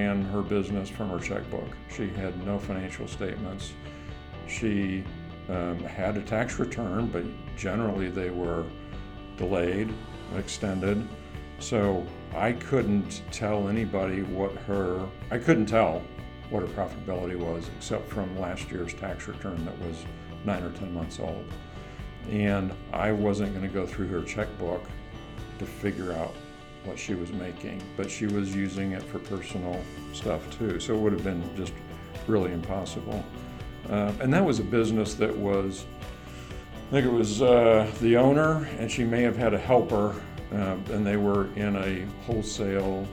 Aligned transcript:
ran 0.00 0.22
her 0.22 0.42
business 0.42 0.88
from 0.88 1.10
her 1.10 1.18
checkbook. 1.18 1.68
She 1.94 2.08
had 2.08 2.44
no 2.46 2.58
financial 2.58 3.06
statements. 3.06 3.72
She 4.48 5.04
um, 5.48 5.78
had 5.80 6.16
a 6.16 6.22
tax 6.22 6.58
return, 6.58 7.08
but 7.08 7.24
generally 7.56 8.08
they 8.08 8.30
were 8.30 8.64
delayed, 9.36 9.92
extended. 10.36 11.06
So 11.58 12.06
I 12.34 12.52
couldn't 12.52 13.22
tell 13.30 13.68
anybody 13.68 14.22
what 14.22 14.52
her, 14.62 15.06
I 15.30 15.38
couldn't 15.38 15.66
tell 15.66 16.02
what 16.48 16.62
her 16.62 16.68
profitability 16.68 17.36
was 17.36 17.68
except 17.76 18.08
from 18.08 18.38
last 18.38 18.70
year's 18.70 18.94
tax 18.94 19.28
return 19.28 19.64
that 19.66 19.78
was 19.80 20.04
nine 20.44 20.62
or 20.62 20.72
10 20.72 20.94
months 20.94 21.20
old. 21.20 21.44
And 22.30 22.72
I 22.92 23.12
wasn't 23.12 23.54
going 23.54 23.66
to 23.66 23.72
go 23.72 23.86
through 23.86 24.08
her 24.08 24.22
checkbook 24.22 24.82
to 25.58 25.66
figure 25.66 26.12
out 26.12 26.34
what 26.84 26.98
she 26.98 27.14
was 27.14 27.32
making, 27.32 27.82
but 27.96 28.10
she 28.10 28.26
was 28.26 28.54
using 28.54 28.92
it 28.92 29.02
for 29.02 29.18
personal 29.18 29.82
stuff 30.12 30.42
too. 30.58 30.80
So 30.80 30.94
it 30.94 30.98
would 30.98 31.12
have 31.12 31.24
been 31.24 31.42
just 31.56 31.72
really 32.26 32.52
impossible. 32.52 33.24
Uh, 33.88 34.12
and 34.20 34.32
that 34.32 34.44
was 34.44 34.58
a 34.60 34.64
business 34.64 35.14
that 35.14 35.34
was, 35.36 35.84
I 36.88 36.90
think 36.90 37.06
it 37.06 37.12
was 37.12 37.42
uh, 37.42 37.90
the 38.00 38.16
owner, 38.16 38.68
and 38.78 38.90
she 38.90 39.04
may 39.04 39.22
have 39.22 39.36
had 39.36 39.52
a 39.54 39.58
helper, 39.58 40.14
uh, 40.52 40.76
and 40.90 41.06
they 41.06 41.16
were 41.16 41.52
in 41.54 41.76
a 41.76 42.06
wholesale 42.24 43.06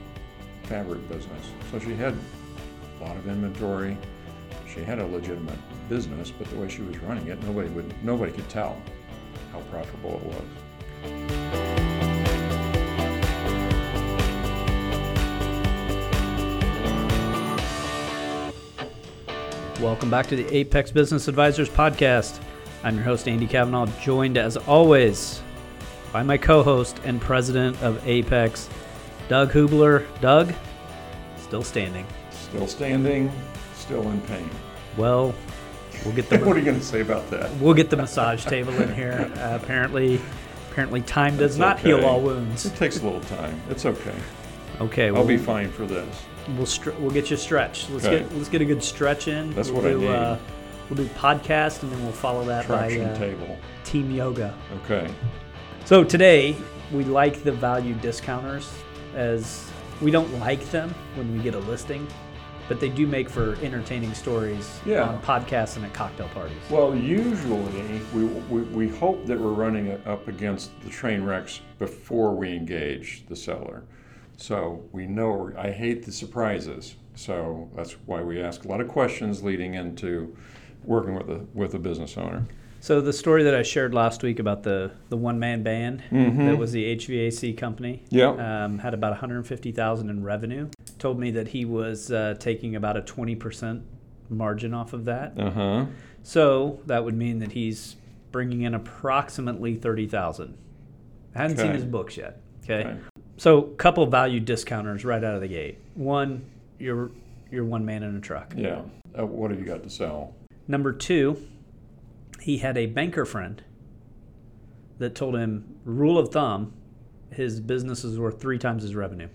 fabric 0.64 1.06
business. 1.08 1.50
So 1.70 1.78
she 1.78 1.94
had 1.94 2.14
a 3.00 3.04
lot 3.04 3.16
of 3.16 3.28
inventory. 3.28 3.96
She 4.72 4.80
had 4.80 4.98
a 4.98 5.06
legitimate 5.06 5.58
business, 5.88 6.30
but 6.30 6.48
the 6.50 6.56
way 6.56 6.68
she 6.68 6.82
was 6.82 6.98
running 6.98 7.26
it, 7.28 7.42
nobody 7.42 7.68
would, 7.70 7.92
nobody 8.04 8.32
could 8.32 8.48
tell 8.48 8.80
how 9.52 9.60
profitable 9.62 10.16
it 10.16 10.24
was. 10.24 10.67
Welcome 19.80 20.10
back 20.10 20.26
to 20.26 20.34
the 20.34 20.52
Apex 20.52 20.90
Business 20.90 21.28
Advisors 21.28 21.68
Podcast. 21.68 22.40
I'm 22.82 22.96
your 22.96 23.04
host, 23.04 23.28
Andy 23.28 23.46
Kavanaugh, 23.46 23.86
joined 24.00 24.36
as 24.36 24.56
always 24.56 25.40
by 26.12 26.24
my 26.24 26.36
co 26.36 26.64
host 26.64 27.00
and 27.04 27.20
president 27.20 27.80
of 27.80 28.04
Apex, 28.04 28.68
Doug 29.28 29.52
Hubler. 29.52 30.04
Doug, 30.20 30.52
still 31.36 31.62
standing. 31.62 32.04
Still 32.32 32.66
standing, 32.66 33.30
still 33.76 34.02
in 34.10 34.20
pain. 34.22 34.50
Well, 34.96 35.32
we'll 36.04 36.14
get 36.14 36.28
the 36.28 36.38
what 36.44 36.56
are 36.56 36.58
you 36.58 36.64
going 36.64 36.80
to 36.80 36.84
say 36.84 37.00
about 37.00 37.30
that? 37.30 37.48
we'll 37.60 37.74
get 37.74 37.88
the 37.88 37.96
massage 37.96 38.44
table 38.44 38.74
in 38.82 38.92
here. 38.92 39.30
Uh, 39.36 39.60
apparently, 39.62 40.20
apparently 40.72 41.02
time 41.02 41.36
does 41.36 41.56
That's 41.56 41.84
not 41.84 41.86
heal 41.86 42.04
all 42.04 42.20
wounds. 42.20 42.66
It 42.66 42.74
takes 42.74 42.98
a 43.00 43.04
little 43.04 43.20
time. 43.20 43.60
It's 43.70 43.86
okay. 43.86 44.16
Okay, 44.80 45.08
I'll 45.08 45.14
well, 45.14 45.24
be 45.26 45.36
fine 45.36 45.70
for 45.70 45.86
this. 45.86 46.24
we'll 46.56 46.66
str- 46.66 46.92
we'll 47.00 47.10
get 47.10 47.30
you 47.30 47.36
stretched. 47.36 47.90
Let's 47.90 48.04
Okay. 48.06 48.20
get 48.20 48.34
let's 48.36 48.48
get 48.48 48.62
a 48.62 48.64
good 48.64 48.82
stretch 48.82 49.28
in. 49.28 49.52
That's 49.54 49.70
we'll 49.70 49.82
what 49.82 49.90
I 49.90 49.92
do, 49.94 50.00
need. 50.00 50.08
Uh, 50.08 50.36
we'll 50.88 50.96
do 50.96 51.06
podcast 51.14 51.82
and 51.82 51.90
then 51.92 52.02
we'll 52.02 52.12
follow 52.12 52.44
that 52.44 52.64
Traction 52.66 53.04
by 53.04 53.10
uh, 53.10 53.18
table. 53.18 53.56
team 53.84 54.10
yoga. 54.10 54.54
Okay. 54.84 55.08
So 55.84 56.04
today 56.04 56.54
we 56.92 57.04
like 57.04 57.42
the 57.42 57.52
value 57.52 57.94
discounters 57.94 58.70
as 59.14 59.68
we 60.00 60.10
don't 60.10 60.32
like 60.38 60.64
them 60.70 60.94
when 61.16 61.32
we 61.36 61.42
get 61.42 61.54
a 61.54 61.58
listing, 61.58 62.06
but 62.68 62.78
they 62.78 62.88
do 62.88 63.06
make 63.06 63.28
for 63.28 63.56
entertaining 63.62 64.14
stories 64.14 64.78
Yeah. 64.86 65.02
on 65.02 65.20
podcasts 65.22 65.76
and 65.76 65.84
at 65.84 65.92
cocktail 65.92 66.28
parties. 66.28 66.56
Well, 66.70 66.94
usually 66.94 68.00
we, 68.14 68.24
we, 68.24 68.60
we 68.62 68.88
hope 68.88 69.26
that 69.26 69.38
we're 69.40 69.52
running 69.52 69.90
up 70.06 70.28
against 70.28 70.70
the 70.82 70.88
train 70.90 71.24
wrecks 71.24 71.60
before 71.80 72.32
we 72.34 72.54
engage 72.54 73.24
the 73.28 73.34
seller. 73.36 73.82
So 74.38 74.84
we 74.92 75.06
know, 75.06 75.52
I 75.58 75.70
hate 75.72 76.04
the 76.06 76.12
surprises. 76.12 76.94
So 77.16 77.68
that's 77.74 77.92
why 78.06 78.22
we 78.22 78.40
ask 78.40 78.64
a 78.64 78.68
lot 78.68 78.80
of 78.80 78.86
questions 78.88 79.42
leading 79.42 79.74
into 79.74 80.34
working 80.84 81.14
with 81.14 81.28
a, 81.28 81.44
with 81.54 81.74
a 81.74 81.78
business 81.78 82.16
owner. 82.16 82.46
So 82.80 83.00
the 83.00 83.12
story 83.12 83.42
that 83.42 83.54
I 83.56 83.64
shared 83.64 83.92
last 83.92 84.22
week 84.22 84.38
about 84.38 84.62
the, 84.62 84.92
the 85.08 85.16
one 85.16 85.40
man 85.40 85.64
band 85.64 86.04
Mhm. 86.12 86.46
that 86.46 86.56
was 86.56 86.70
the 86.70 86.84
HVAC 86.96 87.56
company 87.56 88.04
Yeah. 88.10 88.64
um, 88.64 88.78
had 88.78 88.94
about 88.94 89.10
150,000 89.10 90.08
in 90.08 90.22
revenue. 90.22 90.68
Told 91.00 91.18
me 91.18 91.32
that 91.32 91.48
he 91.48 91.64
was 91.64 92.12
uh, 92.12 92.36
taking 92.38 92.76
about 92.76 92.96
a 92.96 93.02
20% 93.02 93.82
margin 94.30 94.72
off 94.72 94.92
of 94.92 95.04
that. 95.06 95.32
Uh 95.36 95.50
huh. 95.50 95.86
So 96.22 96.80
that 96.86 97.04
would 97.04 97.16
mean 97.16 97.40
that 97.40 97.52
he's 97.52 97.96
bringing 98.30 98.62
in 98.62 98.74
approximately 98.74 99.74
30,000. 99.74 100.56
I 101.34 101.38
hadn't 101.42 101.56
seen 101.56 101.72
his 101.72 101.84
books 101.84 102.16
yet. 102.16 102.40
Okay. 102.62 102.80
Okay. 102.88 102.96
So 103.38 103.62
couple 103.62 104.04
value 104.06 104.40
discounters 104.40 105.04
right 105.04 105.22
out 105.22 105.34
of 105.34 105.40
the 105.40 105.48
gate. 105.48 105.78
One, 105.94 106.44
you're 106.78 107.10
you're 107.50 107.64
one 107.64 107.84
man 107.84 108.02
in 108.02 108.16
a 108.16 108.20
truck. 108.20 108.52
Yeah. 108.56 108.82
Uh, 109.18 109.24
what 109.24 109.50
have 109.50 109.60
you 109.60 109.64
got 109.64 109.82
to 109.84 109.90
sell? 109.90 110.34
Number 110.66 110.92
two, 110.92 111.46
he 112.40 112.58
had 112.58 112.76
a 112.76 112.86
banker 112.86 113.24
friend 113.24 113.62
that 114.98 115.14
told 115.14 115.36
him 115.36 115.76
rule 115.84 116.18
of 116.18 116.30
thumb, 116.30 116.72
his 117.30 117.60
business 117.60 118.04
is 118.04 118.18
worth 118.18 118.40
three 118.40 118.58
times 118.58 118.82
his 118.82 118.94
revenue. 118.94 119.28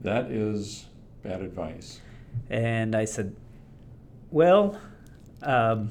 That 0.00 0.30
is 0.30 0.86
bad 1.22 1.42
advice. 1.42 2.00
And 2.50 2.94
I 2.94 3.04
said, 3.04 3.36
well, 4.30 4.80
um, 5.42 5.90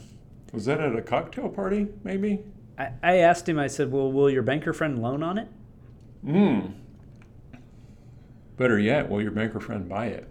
Was 0.51 0.65
that 0.65 0.81
at 0.81 0.95
a 0.95 1.01
cocktail 1.01 1.49
party, 1.49 1.87
maybe? 2.03 2.39
I, 2.77 2.89
I 3.01 3.15
asked 3.17 3.47
him. 3.47 3.59
I 3.59 3.67
said, 3.67 3.91
well, 3.91 4.11
will 4.11 4.29
your 4.29 4.43
banker 4.43 4.73
friend 4.73 5.01
loan 5.01 5.23
on 5.23 5.37
it? 5.37 5.47
Hmm. 6.23 6.59
Better 8.57 8.77
yet, 8.79 9.09
will 9.09 9.21
your 9.21 9.31
banker 9.31 9.59
friend 9.59 9.87
buy 9.89 10.07
it? 10.07 10.29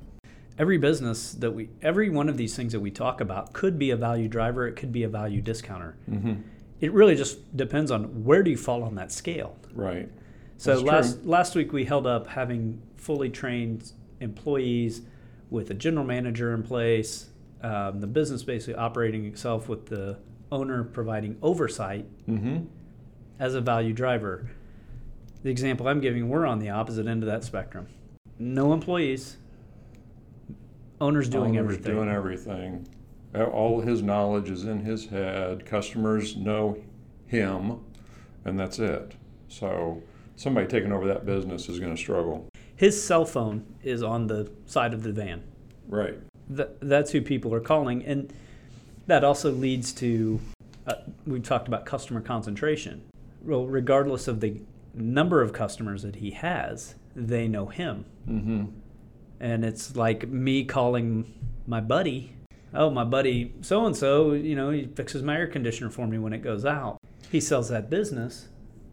every 0.58 0.76
business 0.76 1.32
that 1.32 1.50
we 1.50 1.70
every 1.80 2.10
one 2.10 2.28
of 2.28 2.36
these 2.36 2.54
things 2.54 2.72
that 2.74 2.78
we 2.80 2.90
talk 2.90 3.22
about 3.22 3.54
could 3.54 3.78
be 3.78 3.90
a 3.90 3.96
value 3.96 4.28
driver 4.28 4.68
it 4.68 4.74
could 4.76 4.92
be 4.92 5.02
a 5.02 5.08
value 5.08 5.40
discounter 5.40 5.96
Mm-hmm. 6.10 6.34
it 6.78 6.92
really 6.92 7.16
just 7.16 7.56
depends 7.56 7.90
on 7.90 8.22
where 8.22 8.42
do 8.42 8.50
you 8.50 8.58
fall 8.58 8.82
on 8.82 8.94
that 8.96 9.10
scale 9.10 9.56
Right. 9.72 10.10
so 10.58 10.72
That's 10.72 10.82
last 10.82 11.22
true. 11.22 11.30
last 11.30 11.54
week 11.56 11.72
we 11.72 11.86
held 11.86 12.06
up 12.06 12.26
having 12.26 12.82
fully 12.98 13.30
trained 13.30 13.92
employees 14.20 15.00
with 15.48 15.70
a 15.70 15.74
general 15.74 16.04
manager 16.04 16.52
in 16.52 16.62
place 16.62 17.30
um, 17.62 18.00
the 18.00 18.06
business 18.06 18.42
basically 18.44 18.74
operating 18.74 19.24
itself 19.24 19.70
with 19.70 19.86
the 19.86 20.18
owner 20.52 20.84
providing 20.84 21.38
oversight 21.40 22.04
Mm-hmm. 22.28 22.66
as 23.38 23.54
a 23.54 23.62
value 23.62 23.94
driver 23.94 24.50
the 25.42 25.50
example 25.50 25.88
i'm 25.88 26.00
giving 26.00 26.28
we're 26.28 26.46
on 26.46 26.58
the 26.58 26.70
opposite 26.70 27.06
end 27.06 27.22
of 27.22 27.28
that 27.28 27.44
spectrum 27.44 27.86
no 28.38 28.72
employees 28.72 29.36
owners 31.00 31.28
doing 31.28 31.58
Owner's 31.58 31.74
everything 31.74 31.94
Doing 31.94 32.08
everything. 32.08 32.88
All 33.34 33.80
his 33.80 34.02
knowledge 34.02 34.50
is 34.50 34.64
in 34.64 34.80
his 34.80 35.06
head. 35.06 35.66
Customers 35.66 36.36
know 36.36 36.78
him, 37.26 37.80
and 38.44 38.58
that's 38.60 38.78
it. 38.78 39.14
So 39.48 40.02
somebody 40.36 40.66
taking 40.68 40.92
over 40.92 41.06
that 41.08 41.26
business 41.26 41.68
is 41.68 41.80
going 41.80 41.94
to 41.94 42.00
struggle. 42.00 42.46
his 42.76 43.02
cell 43.02 43.24
phone 43.24 43.64
is 43.82 44.02
on 44.02 44.26
the 44.28 44.50
side 44.66 44.94
of 44.94 45.02
the 45.02 45.12
van. 45.12 45.42
Right. 45.88 46.18
Th- 46.54 46.68
that's 46.80 47.10
who 47.10 47.20
people 47.22 47.52
are 47.54 47.60
calling, 47.60 48.04
and 48.04 48.32
that 49.06 49.24
also 49.24 49.50
leads 49.50 49.92
to 49.94 50.40
uh, 50.86 50.94
we 51.26 51.40
talked 51.40 51.68
about 51.68 51.84
customer 51.86 52.20
concentration. 52.20 53.02
Well, 53.42 53.66
regardless 53.66 54.28
of 54.28 54.40
the 54.40 54.60
number 54.94 55.42
of 55.42 55.52
customers 55.52 56.02
that 56.02 56.16
he 56.16 56.30
has, 56.32 56.94
they 57.14 57.48
know 57.48 57.66
him, 57.66 58.04
Mm-hmm. 58.28 58.64
and 59.40 59.64
it's 59.64 59.96
like 59.96 60.28
me 60.28 60.64
calling 60.64 61.32
my 61.66 61.80
buddy. 61.80 62.36
Oh, 62.74 62.88
my 62.90 63.04
buddy, 63.04 63.52
so 63.60 63.84
and 63.84 63.94
so, 63.96 64.32
you 64.32 64.54
know, 64.56 64.70
he 64.70 64.86
fixes 64.86 65.22
my 65.22 65.36
air 65.36 65.46
conditioner 65.46 65.90
for 65.90 66.06
me 66.06 66.18
when 66.18 66.32
it 66.32 66.38
goes 66.38 66.64
out. 66.64 66.96
He 67.30 67.40
sells 67.40 67.68
that 67.68 67.90
business. 67.90 68.48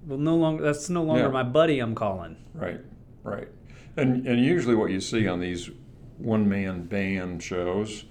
Well, 0.06 0.18
no 0.18 0.36
longer 0.36 0.64
that's 0.64 0.90
no 0.90 1.04
longer 1.04 1.24
Yeah. 1.24 1.30
my 1.30 1.44
buddy 1.44 1.80
I'm 1.80 1.96
calling. 1.96 2.38
Right. 2.54 2.80
Right. 3.24 3.48
And 3.98 4.26
and 4.28 4.44
usually 4.44 4.76
what 4.76 4.92
you 4.92 5.00
see 5.02 5.28
on 5.28 5.40
these 5.40 5.70
one 6.18 6.48
man 6.50 6.86
band 6.86 7.42
shows 7.44 8.06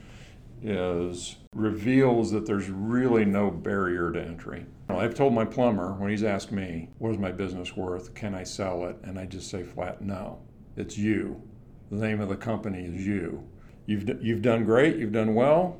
is 0.63 1.37
reveals 1.55 2.31
that 2.33 2.47
there's 2.47 2.69
really 2.71 3.25
no 3.25 3.51
barrier 3.51 4.11
to 4.13 4.21
entry. 4.23 4.67
I've 4.91 5.15
told 5.15 5.33
my 5.35 5.45
plumber 5.45 5.93
when 5.95 6.11
he's 6.11 6.25
asked 6.25 6.51
me, 6.51 6.89
what 6.99 7.11
is 7.13 7.19
my 7.19 7.31
business 7.31 7.77
worth? 7.77 8.15
Can 8.15 8.35
I 8.35 8.43
sell 8.43 8.87
it? 8.87 8.97
And 9.05 9.19
I 9.19 9.27
just 9.27 9.51
say 9.51 9.63
flat, 9.63 10.01
no. 10.03 10.41
It's 10.77 10.97
you. 10.97 11.43
The 11.91 11.97
name 11.97 12.21
of 12.21 12.29
the 12.29 12.37
company 12.37 12.85
is 12.85 13.07
you. 13.07 13.45
You've, 13.87 14.07
d- 14.07 14.17
you've 14.21 14.43
done 14.43 14.65
great. 14.65 14.97
You've 14.97 15.13
done 15.13 15.35
well. 15.35 15.79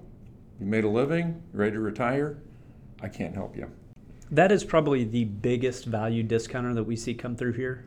You 0.61 0.67
made 0.67 0.85
a 0.85 0.89
living. 0.89 1.43
You're 1.53 1.61
ready 1.63 1.73
to 1.73 1.81
retire. 1.81 2.39
I 3.03 3.09
can't 3.09 3.35
help 3.35 3.57
you. 3.57 3.71
That 4.31 4.53
is 4.53 4.63
probably 4.65 5.05
the 5.05 5.25
biggest 5.25 5.87
value 5.87 6.23
discounter 6.23 6.75
that 6.75 6.85
we 6.85 6.97
see 6.97 7.15
come 7.15 7.35
through 7.37 7.53
here. 7.53 7.87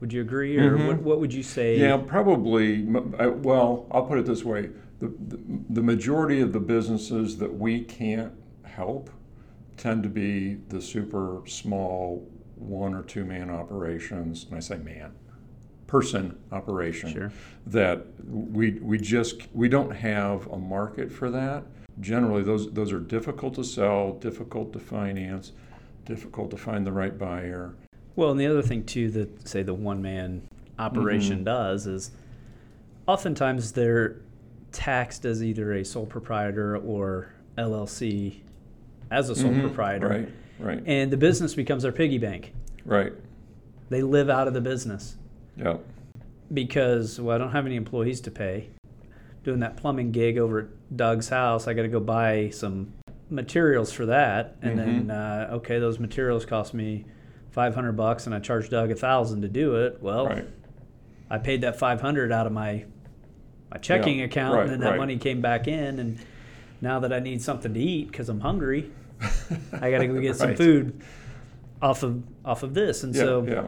Would 0.00 0.12
you 0.12 0.20
agree, 0.20 0.56
or 0.58 0.76
Mhm. 0.76 0.86
what, 0.86 1.02
what 1.02 1.20
would 1.20 1.34
you 1.34 1.42
say? 1.42 1.76
Yeah, 1.78 1.96
probably. 1.96 2.84
Well, 2.84 3.86
I'll 3.90 4.04
put 4.06 4.18
it 4.18 4.26
this 4.26 4.44
way: 4.44 4.70
the, 5.00 5.08
the 5.08 5.38
the 5.70 5.82
majority 5.82 6.40
of 6.40 6.52
the 6.52 6.60
businesses 6.60 7.38
that 7.38 7.52
we 7.58 7.80
can't 7.82 8.32
help 8.62 9.10
tend 9.78 10.02
to 10.02 10.08
be 10.08 10.56
the 10.68 10.80
super 10.80 11.40
small 11.46 12.28
one 12.56 12.92
or 12.94 13.02
two 13.02 13.24
man 13.24 13.48
operations. 13.50 14.44
And 14.44 14.56
I 14.56 14.60
say 14.60 14.76
man, 14.78 15.12
person 15.86 16.36
operation. 16.52 17.12
Sure. 17.12 17.32
That 17.66 18.04
we 18.26 18.72
we 18.72 18.98
just 18.98 19.42
we 19.54 19.68
don't 19.68 19.90
have 19.92 20.46
a 20.48 20.58
market 20.58 21.10
for 21.10 21.30
that. 21.30 21.64
Generally, 22.00 22.42
those 22.42 22.70
those 22.72 22.92
are 22.92 23.00
difficult 23.00 23.54
to 23.54 23.64
sell, 23.64 24.12
difficult 24.14 24.72
to 24.74 24.78
finance, 24.78 25.52
difficult 26.04 26.50
to 26.50 26.56
find 26.56 26.86
the 26.86 26.92
right 26.92 27.16
buyer. 27.16 27.74
Well, 28.16 28.30
and 28.32 28.40
the 28.40 28.46
other 28.46 28.62
thing 28.62 28.84
too 28.84 29.10
that 29.12 29.48
say 29.48 29.62
the 29.62 29.74
one 29.74 30.02
man 30.02 30.42
operation 30.78 31.40
Mhm. 31.40 31.44
does 31.44 31.86
is 31.86 32.10
oftentimes 33.06 33.72
they're 33.72 34.16
taxed 34.72 35.24
as 35.24 35.42
either 35.42 35.72
a 35.72 35.84
sole 35.84 36.06
proprietor 36.06 36.76
or 36.76 37.30
LLC 37.56 38.42
as 39.10 39.30
a 39.30 39.34
sole 39.36 39.50
Mhm. 39.52 39.60
proprietor. 39.62 40.08
Right. 40.08 40.28
Right. 40.60 40.82
And 40.86 41.10
the 41.10 41.16
business 41.16 41.54
becomes 41.54 41.82
their 41.84 41.92
piggy 41.92 42.18
bank. 42.18 42.52
right. 42.84 43.12
They 43.90 44.02
live 44.02 44.28
out 44.28 44.46
of 44.48 44.52
the 44.54 44.60
business 44.60 45.16
Yeah. 45.56 45.78
because 46.52 47.20
well, 47.20 47.34
I 47.34 47.38
don't 47.38 47.52
have 47.52 47.66
any 47.66 47.76
employees 47.76 48.20
to 48.22 48.30
pay. 48.30 48.68
Doing 49.44 49.60
that 49.60 49.76
plumbing 49.76 50.12
gig 50.12 50.36
over 50.38 50.58
at 50.60 50.66
Doug's 50.96 51.28
house, 51.28 51.66
I 51.68 51.74
got 51.74 51.82
to 51.82 51.88
go 51.88 52.00
buy 52.00 52.50
some 52.50 52.92
materials 53.30 53.92
for 53.92 54.06
that, 54.06 54.56
and 54.62 54.78
then 54.78 55.06
Mhm. 55.06 55.50
uh, 55.50 55.54
okay, 55.56 55.78
those 55.78 55.98
materials 55.98 56.44
cost 56.44 56.74
me 56.74 57.04
five 57.50 57.74
hundred 57.74 57.92
bucks, 57.92 58.26
and 58.26 58.34
I 58.34 58.40
charge 58.40 58.68
Doug 58.70 58.90
a 58.90 58.94
thousand 58.94 59.42
to 59.42 59.48
do 59.48 59.76
it. 59.76 59.98
Well, 60.02 60.26
Right. 60.26 60.46
I 61.30 61.38
paid 61.38 61.60
that 61.62 61.78
five 61.78 62.00
hundred 62.00 62.32
out 62.32 62.46
of 62.46 62.52
my 62.52 62.84
my 63.70 63.76
checking 63.78 64.20
Yeah, 64.20 64.24
account, 64.24 64.54
right, 64.54 64.62
and 64.62 64.70
then 64.72 64.80
that 64.80 64.90
right. 64.92 64.98
money 64.98 65.18
came 65.18 65.42
back 65.42 65.68
in, 65.68 65.98
and 65.98 66.16
now 66.80 67.00
that 67.00 67.12
I 67.12 67.20
need 67.20 67.42
something 67.42 67.74
to 67.74 67.80
eat 67.80 68.10
because 68.10 68.30
I'm 68.30 68.40
hungry, 68.40 68.90
I 69.72 69.90
got 69.90 69.98
to 69.98 70.06
go 70.06 70.20
get 70.20 70.36
some 70.36 70.54
food 70.54 71.00
off 71.82 72.02
of 72.02 72.22
off 72.44 72.62
of 72.62 72.74
this, 72.74 73.02
and 73.04 73.14
Yeah. 73.14 73.20
so 73.22 73.44
yeah. 73.46 73.66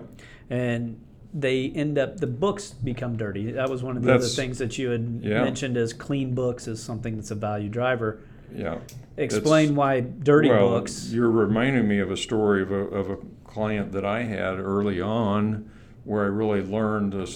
and 0.49 1.01
they 1.33 1.69
end 1.71 1.97
up 1.99 2.17
the 2.17 2.27
books 2.27 2.71
become 2.73 3.17
dirty. 3.17 3.53
That 3.53 3.69
was 3.71 3.83
one 3.83 3.97
of 3.97 4.03
the 4.03 4.07
That's- 4.09 4.25
other 4.33 4.43
things 4.43 4.59
that 4.59 4.79
you 4.79 4.91
had 4.91 5.21
Yeah. 5.23 5.45
mentioned 5.45 5.77
as 5.77 5.93
clean 5.93 6.35
books 6.35 6.67
is 6.67 6.83
something 6.83 7.15
that's 7.17 7.31
a 7.31 7.37
value 7.37 7.69
driver. 7.69 8.19
Yeah. 8.55 8.79
Explain 9.17 9.65
It's- 9.67 9.77
why 9.77 10.01
dirty 10.01 10.49
well, 10.49 10.71
books. 10.71 11.13
You're 11.13 11.31
reminding 11.31 11.87
me 11.87 12.01
of 12.01 12.11
a 12.11 12.17
story 12.17 12.63
of 12.63 12.73
a, 12.73 12.75
of 12.75 13.11
a 13.11 13.19
client 13.45 13.93
that 13.93 14.05
I 14.05 14.23
had 14.25 14.59
early 14.59 15.01
on 15.01 15.71
where 16.05 16.25
I 16.25 16.27
really 16.29 16.63
learned 16.63 17.15
a, 17.15 17.27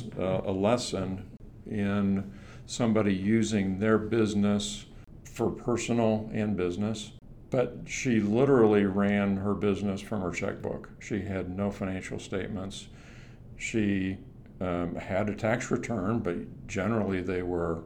a 0.45 0.51
lesson 0.51 1.23
in 1.71 2.33
somebody 2.67 3.15
using 3.15 3.79
their 3.79 3.99
business 3.99 4.87
for 5.25 5.51
personal 5.51 6.29
and 6.33 6.57
business. 6.57 7.13
But 7.55 7.83
she 7.87 8.19
literally 8.19 8.85
ran 8.85 9.37
her 9.37 9.55
business 9.55 10.01
from 10.01 10.23
her 10.23 10.33
checkbook. 10.33 10.91
She 10.99 11.21
had 11.21 11.57
no 11.57 11.71
financial 11.71 12.19
statements. 12.19 12.89
She 13.57 14.19
um, 14.61 14.97
had 14.97 15.29
a 15.29 15.37
tax 15.37 15.71
return, 15.71 16.19
but 16.19 16.67
generally 16.67 17.23
they 17.23 17.43
were 17.43 17.85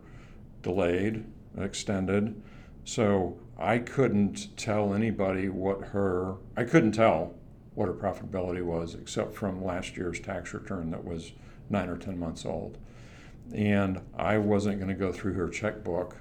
delayed, 0.62 1.26
extended. 1.59 2.41
So 2.85 3.38
I 3.59 3.76
couldn't 3.76 4.56
tell 4.56 4.94
anybody 4.94 5.50
what 5.50 5.88
her, 5.88 6.37
I 6.56 6.65
couldn't 6.65 6.93
tell 6.93 7.35
what 7.75 7.88
her 7.88 7.94
profitability 7.94 8.65
was 8.65 8.94
except 8.94 9.35
from 9.35 9.62
last 9.62 9.99
year's 9.99 10.19
tax 10.19 10.55
return 10.55 10.93
that 10.93 11.05
was 11.05 11.32
nine 11.69 11.91
or 11.91 11.99
10 11.99 12.19
months 12.19 12.47
old. 12.47 12.79
And 13.53 14.00
I 14.17 14.38
wasn't 14.38 14.79
going 14.79 14.88
to 14.88 14.94
go 14.94 15.12
through 15.12 15.35
her 15.35 15.50
checkbook 15.50 16.17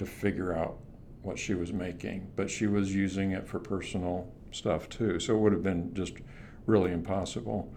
to 0.00 0.04
figure 0.04 0.52
out 0.52 0.78
what 1.22 1.38
she 1.38 1.54
was 1.54 1.72
making, 1.72 2.30
but 2.36 2.50
she 2.50 2.66
was 2.66 2.94
using 2.94 3.32
it 3.32 3.46
for 3.46 3.58
personal 3.58 4.28
stuff 4.50 4.88
too. 4.88 5.20
So 5.20 5.34
it 5.34 5.38
would 5.38 5.52
have 5.52 5.62
been 5.62 5.94
just 5.94 6.14
really 6.66 6.92
impossible. 6.92 7.72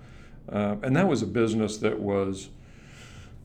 Uh, 0.52 0.76
and 0.84 0.96
that 0.96 1.08
was 1.08 1.22
a 1.22 1.28
business 1.28 1.78
that 1.78 2.00
was, 2.00 2.50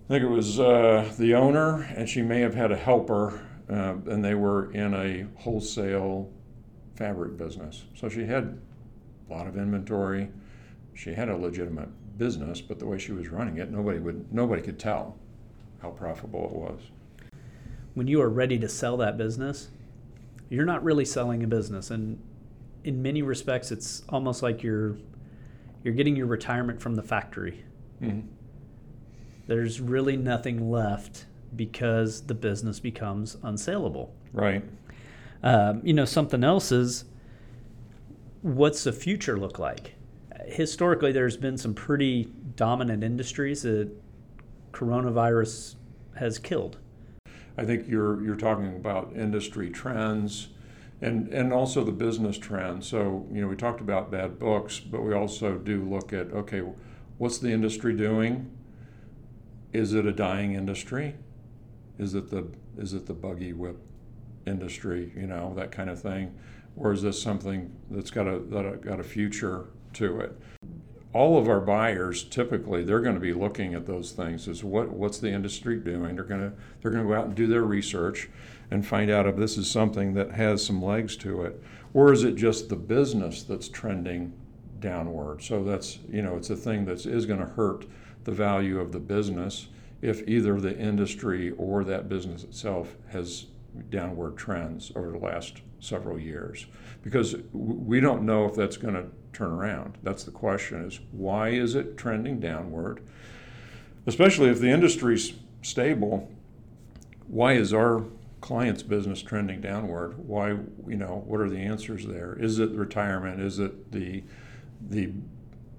I 0.06 0.08
think 0.08 0.24
it 0.24 0.28
was 0.28 0.58
uh, 0.58 1.10
the 1.18 1.34
owner, 1.34 1.82
and 1.96 2.08
she 2.08 2.22
may 2.22 2.40
have 2.40 2.54
had 2.54 2.72
a 2.72 2.76
helper, 2.76 3.40
uh, 3.70 3.94
and 4.06 4.24
they 4.24 4.34
were 4.34 4.72
in 4.72 4.94
a 4.94 5.26
wholesale 5.40 6.30
fabric 6.96 7.36
business. 7.36 7.84
So 7.94 8.08
she 8.08 8.24
had 8.24 8.58
a 9.28 9.32
lot 9.32 9.46
of 9.46 9.56
inventory. 9.56 10.30
She 10.94 11.14
had 11.14 11.28
a 11.28 11.36
legitimate 11.36 11.88
business, 12.18 12.60
but 12.60 12.78
the 12.78 12.86
way 12.86 12.98
she 12.98 13.12
was 13.12 13.28
running 13.28 13.58
it, 13.58 13.70
nobody 13.70 13.98
would 13.98 14.30
nobody 14.32 14.60
could 14.60 14.78
tell 14.78 15.16
how 15.80 15.90
profitable 15.90 16.44
it 16.44 16.52
was. 16.52 16.80
when 17.94 18.06
you 18.06 18.20
are 18.20 18.28
ready 18.28 18.58
to 18.58 18.68
sell 18.68 18.96
that 18.98 19.16
business, 19.16 19.68
you're 20.50 20.66
not 20.66 20.82
really 20.84 21.04
selling 21.04 21.42
a 21.42 21.46
business, 21.46 21.90
and 21.90 22.20
in 22.84 23.00
many 23.00 23.22
respects, 23.22 23.70
it's 23.70 24.02
almost 24.08 24.42
like 24.42 24.62
you're 24.62 24.96
you're 25.82 25.94
getting 25.94 26.14
your 26.14 26.26
retirement 26.26 26.80
from 26.82 26.94
the 26.94 27.02
factory. 27.02 27.64
Mhm. 28.02 28.24
There's 29.46 29.80
really 29.80 30.16
nothing 30.16 30.70
left 30.70 31.24
because 31.56 32.20
the 32.22 32.34
business 32.34 32.78
becomes 32.78 33.36
unsaleable. 33.36 34.10
Right. 34.32 34.62
Um, 35.42 35.80
you 35.82 35.94
know, 35.94 36.04
something 36.04 36.44
else 36.44 36.70
is 36.70 37.06
what's 38.42 38.84
the 38.84 38.92
future 38.92 39.38
look 39.38 39.58
like? 39.58 39.94
Historically, 40.46 41.12
there's 41.12 41.36
been 41.36 41.56
some 41.56 41.74
pretty 41.74 42.32
dominant 42.56 43.02
industries 43.02 43.62
that 43.62 43.90
coronavirus 44.72 45.76
has 46.16 46.38
killed. 46.38 46.78
I 47.56 47.64
think 47.64 47.88
you're 47.88 48.22
you're 48.22 48.36
talking 48.36 48.76
about 48.76 49.12
industry 49.14 49.70
trends 49.70 50.48
and 51.00 51.28
and 51.28 51.52
also 51.52 51.84
the 51.84 51.92
business 51.92 52.38
trends. 52.38 52.86
So, 52.86 53.26
you 53.32 53.40
know, 53.40 53.48
we 53.48 53.56
talked 53.56 53.80
about 53.80 54.10
bad 54.10 54.38
books, 54.38 54.78
but 54.80 55.02
we 55.02 55.14
also 55.14 55.56
do 55.56 55.82
look 55.82 56.12
at 56.12 56.32
okay, 56.32 56.62
what's 57.18 57.38
the 57.38 57.50
industry 57.50 57.94
doing? 57.94 58.50
Is 59.72 59.94
it 59.94 60.06
a 60.06 60.12
dying 60.12 60.54
industry? 60.54 61.14
Is 61.98 62.14
it 62.14 62.30
the 62.30 62.48
is 62.78 62.92
it 62.92 63.06
the 63.06 63.14
buggy 63.14 63.52
whip 63.52 63.78
industry, 64.46 65.12
you 65.16 65.26
know, 65.26 65.52
that 65.56 65.70
kind 65.70 65.90
of 65.90 66.00
thing? 66.00 66.34
Or 66.76 66.92
is 66.92 67.02
this 67.02 67.20
something 67.20 67.74
that's 67.90 68.10
got 68.10 68.26
a 68.26 68.38
that 68.38 68.80
got 68.82 69.00
a 69.00 69.04
future 69.04 69.66
to 69.94 70.20
it? 70.20 70.40
All 71.12 71.36
of 71.36 71.48
our 71.48 71.60
buyers 71.60 72.22
typically 72.22 72.84
they're 72.84 73.00
going 73.00 73.16
to 73.16 73.20
be 73.20 73.32
looking 73.32 73.74
at 73.74 73.86
those 73.86 74.12
things 74.12 74.46
is 74.46 74.62
what 74.62 74.90
what's 74.90 75.18
the 75.18 75.30
industry 75.30 75.76
doing? 75.76 76.14
They're 76.14 76.24
going 76.24 76.50
to 76.50 76.56
they're 76.80 76.90
going 76.90 77.04
to 77.04 77.08
go 77.08 77.18
out 77.18 77.26
and 77.26 77.34
do 77.34 77.46
their 77.46 77.64
research 77.64 78.28
and 78.70 78.86
find 78.86 79.10
out 79.10 79.26
if 79.26 79.36
this 79.36 79.58
is 79.58 79.68
something 79.68 80.14
that 80.14 80.30
has 80.30 80.64
some 80.64 80.82
legs 80.82 81.16
to 81.18 81.42
it 81.42 81.62
or 81.94 82.12
is 82.12 82.22
it 82.22 82.36
just 82.36 82.68
the 82.68 82.76
business 82.76 83.42
that's 83.42 83.68
trending 83.68 84.32
downward? 84.78 85.42
So 85.42 85.64
that's 85.64 85.98
you 86.10 86.22
know 86.22 86.36
it's 86.36 86.50
a 86.50 86.56
thing 86.56 86.84
that 86.84 87.04
is 87.04 87.26
going 87.26 87.40
to 87.40 87.46
hurt 87.46 87.86
the 88.24 88.32
value 88.32 88.78
of 88.78 88.92
the 88.92 89.00
business 89.00 89.68
if 90.02 90.26
either 90.28 90.60
the 90.60 90.78
industry 90.78 91.50
or 91.58 91.84
that 91.84 92.08
business 92.08 92.44
itself 92.44 92.96
has 93.08 93.46
downward 93.90 94.36
trends 94.36 94.92
over 94.96 95.10
the 95.10 95.18
last 95.18 95.62
several 95.80 96.18
years 96.18 96.66
because 97.02 97.36
we 97.52 98.00
don't 98.00 98.22
know 98.22 98.46
if 98.46 98.54
that's 98.54 98.76
going 98.76 98.94
to 98.94 99.06
turn 99.32 99.50
around. 99.50 99.98
That's 100.02 100.24
the 100.24 100.30
question 100.30 100.84
is 100.84 101.00
why 101.12 101.50
is 101.50 101.74
it 101.74 101.96
trending 101.96 102.40
downward? 102.40 103.02
Especially 104.06 104.48
if 104.48 104.60
the 104.60 104.70
industry's 104.70 105.34
stable, 105.62 106.30
why 107.26 107.54
is 107.54 107.72
our 107.72 108.04
client's 108.40 108.82
business 108.82 109.22
trending 109.22 109.60
downward? 109.60 110.26
Why, 110.26 110.50
you 110.86 110.96
know, 110.96 111.22
what 111.26 111.40
are 111.40 111.48
the 111.48 111.58
answers 111.58 112.06
there? 112.06 112.34
Is 112.38 112.58
it 112.58 112.70
retirement? 112.70 113.40
Is 113.40 113.58
it 113.58 113.92
the 113.92 114.24
the 114.80 115.12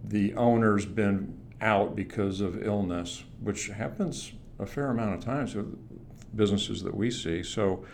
the 0.03 0.34
owner's 0.36 0.86
been 0.86 1.38
out 1.62 1.96
because 1.96 2.41
of 2.41 2.65
illness, 2.65 3.24
which 3.39 3.67
happens 3.67 4.34
a 4.60 4.65
fair 4.65 4.88
amount 4.88 5.15
of 5.15 5.24
times 5.24 5.55
with 5.55 5.77
businesses 6.36 6.81
that 6.84 6.96
we 6.96 7.12
see. 7.12 7.43
So 7.43 7.86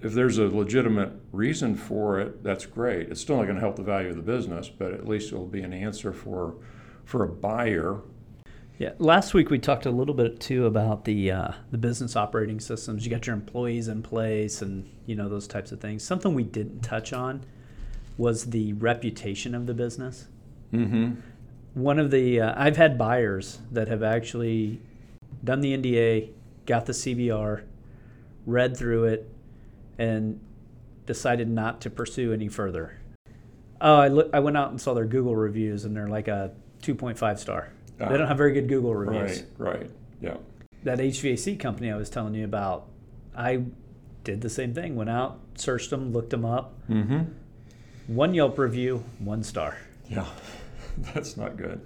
if 0.00 0.12
there's 0.12 0.38
a 0.38 0.46
legitimate 0.46 1.12
reason 1.30 1.76
for 1.76 2.18
it, 2.20 2.42
that's 2.42 2.66
great. 2.66 3.10
It's 3.10 3.20
still 3.20 3.36
not 3.36 3.44
going 3.44 3.56
to 3.56 3.60
help 3.60 3.76
the 3.76 3.82
value 3.82 4.10
of 4.10 4.16
the 4.16 4.22
business, 4.22 4.68
but 4.68 4.92
at 4.92 5.06
least 5.06 5.32
it'll 5.32 5.46
be 5.46 5.62
an 5.62 5.72
answer 5.72 6.12
for 6.12 6.56
for 7.04 7.24
a 7.24 7.28
buyer. 7.28 8.00
Yeah, 8.78 8.92
last 8.98 9.34
week 9.34 9.50
we 9.50 9.58
talked 9.58 9.86
a 9.86 9.90
little 9.90 10.14
bit 10.14 10.40
too 10.40 10.66
about 10.66 11.04
the 11.04 11.30
uh, 11.30 11.52
the 11.70 11.78
business 11.78 12.16
operating 12.16 12.58
systems. 12.58 13.04
You 13.04 13.10
got 13.10 13.26
your 13.26 13.36
employees 13.36 13.88
in 13.88 14.02
place, 14.02 14.62
and 14.62 14.90
you 15.06 15.14
know 15.14 15.28
those 15.28 15.46
types 15.46 15.72
of 15.72 15.80
things. 15.80 16.02
Something 16.02 16.34
we 16.34 16.42
didn't 16.42 16.80
touch 16.80 17.12
on 17.12 17.44
was 18.16 18.46
the 18.46 18.72
reputation 18.74 19.54
of 19.54 19.66
the 19.66 19.74
business. 19.74 20.26
Mm-hmm. 20.72 21.14
One 21.74 21.98
of 21.98 22.10
the 22.10 22.40
uh, 22.40 22.54
I've 22.56 22.76
had 22.76 22.98
buyers 22.98 23.60
that 23.70 23.88
have 23.88 24.02
actually 24.02 24.80
done 25.44 25.60
the 25.60 25.76
NDA, 25.76 26.30
got 26.66 26.86
the 26.86 26.92
CBR, 26.92 27.62
read 28.46 28.76
through 28.76 29.04
it, 29.04 29.30
and 29.98 30.40
decided 31.06 31.48
not 31.48 31.80
to 31.82 31.90
pursue 31.90 32.32
any 32.32 32.48
further. 32.48 32.98
Oh, 33.80 33.96
I 33.96 34.08
look, 34.08 34.30
I 34.32 34.38
went 34.40 34.56
out 34.56 34.70
and 34.70 34.80
saw 34.80 34.94
their 34.94 35.04
Google 35.06 35.34
reviews, 35.34 35.84
and 35.84 35.96
they're 35.96 36.08
like 36.08 36.28
a 36.28 36.52
2.5 36.82 37.38
star. 37.38 37.72
Ah. 38.00 38.08
They 38.08 38.16
don't 38.16 38.28
have 38.28 38.36
very 38.36 38.52
good 38.52 38.68
Google 38.68 38.94
reviews. 38.94 39.44
Right, 39.58 39.80
right, 39.80 39.90
yeah. 40.20 40.36
That 40.84 40.98
HVAC 40.98 41.58
company 41.58 41.90
I 41.90 41.96
was 41.96 42.08
telling 42.10 42.34
you 42.34 42.44
about, 42.44 42.88
I 43.36 43.64
did 44.24 44.40
the 44.40 44.50
same 44.50 44.72
thing. 44.74 44.94
Went 44.96 45.10
out, 45.10 45.40
searched 45.56 45.90
them, 45.90 46.12
looked 46.12 46.30
them 46.30 46.44
up. 46.44 46.74
Mm-hmm. 46.88 47.22
One 48.08 48.34
Yelp 48.34 48.58
review, 48.58 49.04
one 49.18 49.42
star. 49.42 49.78
Yeah, 50.08 50.26
that's 51.14 51.36
not 51.36 51.56
good. 51.56 51.80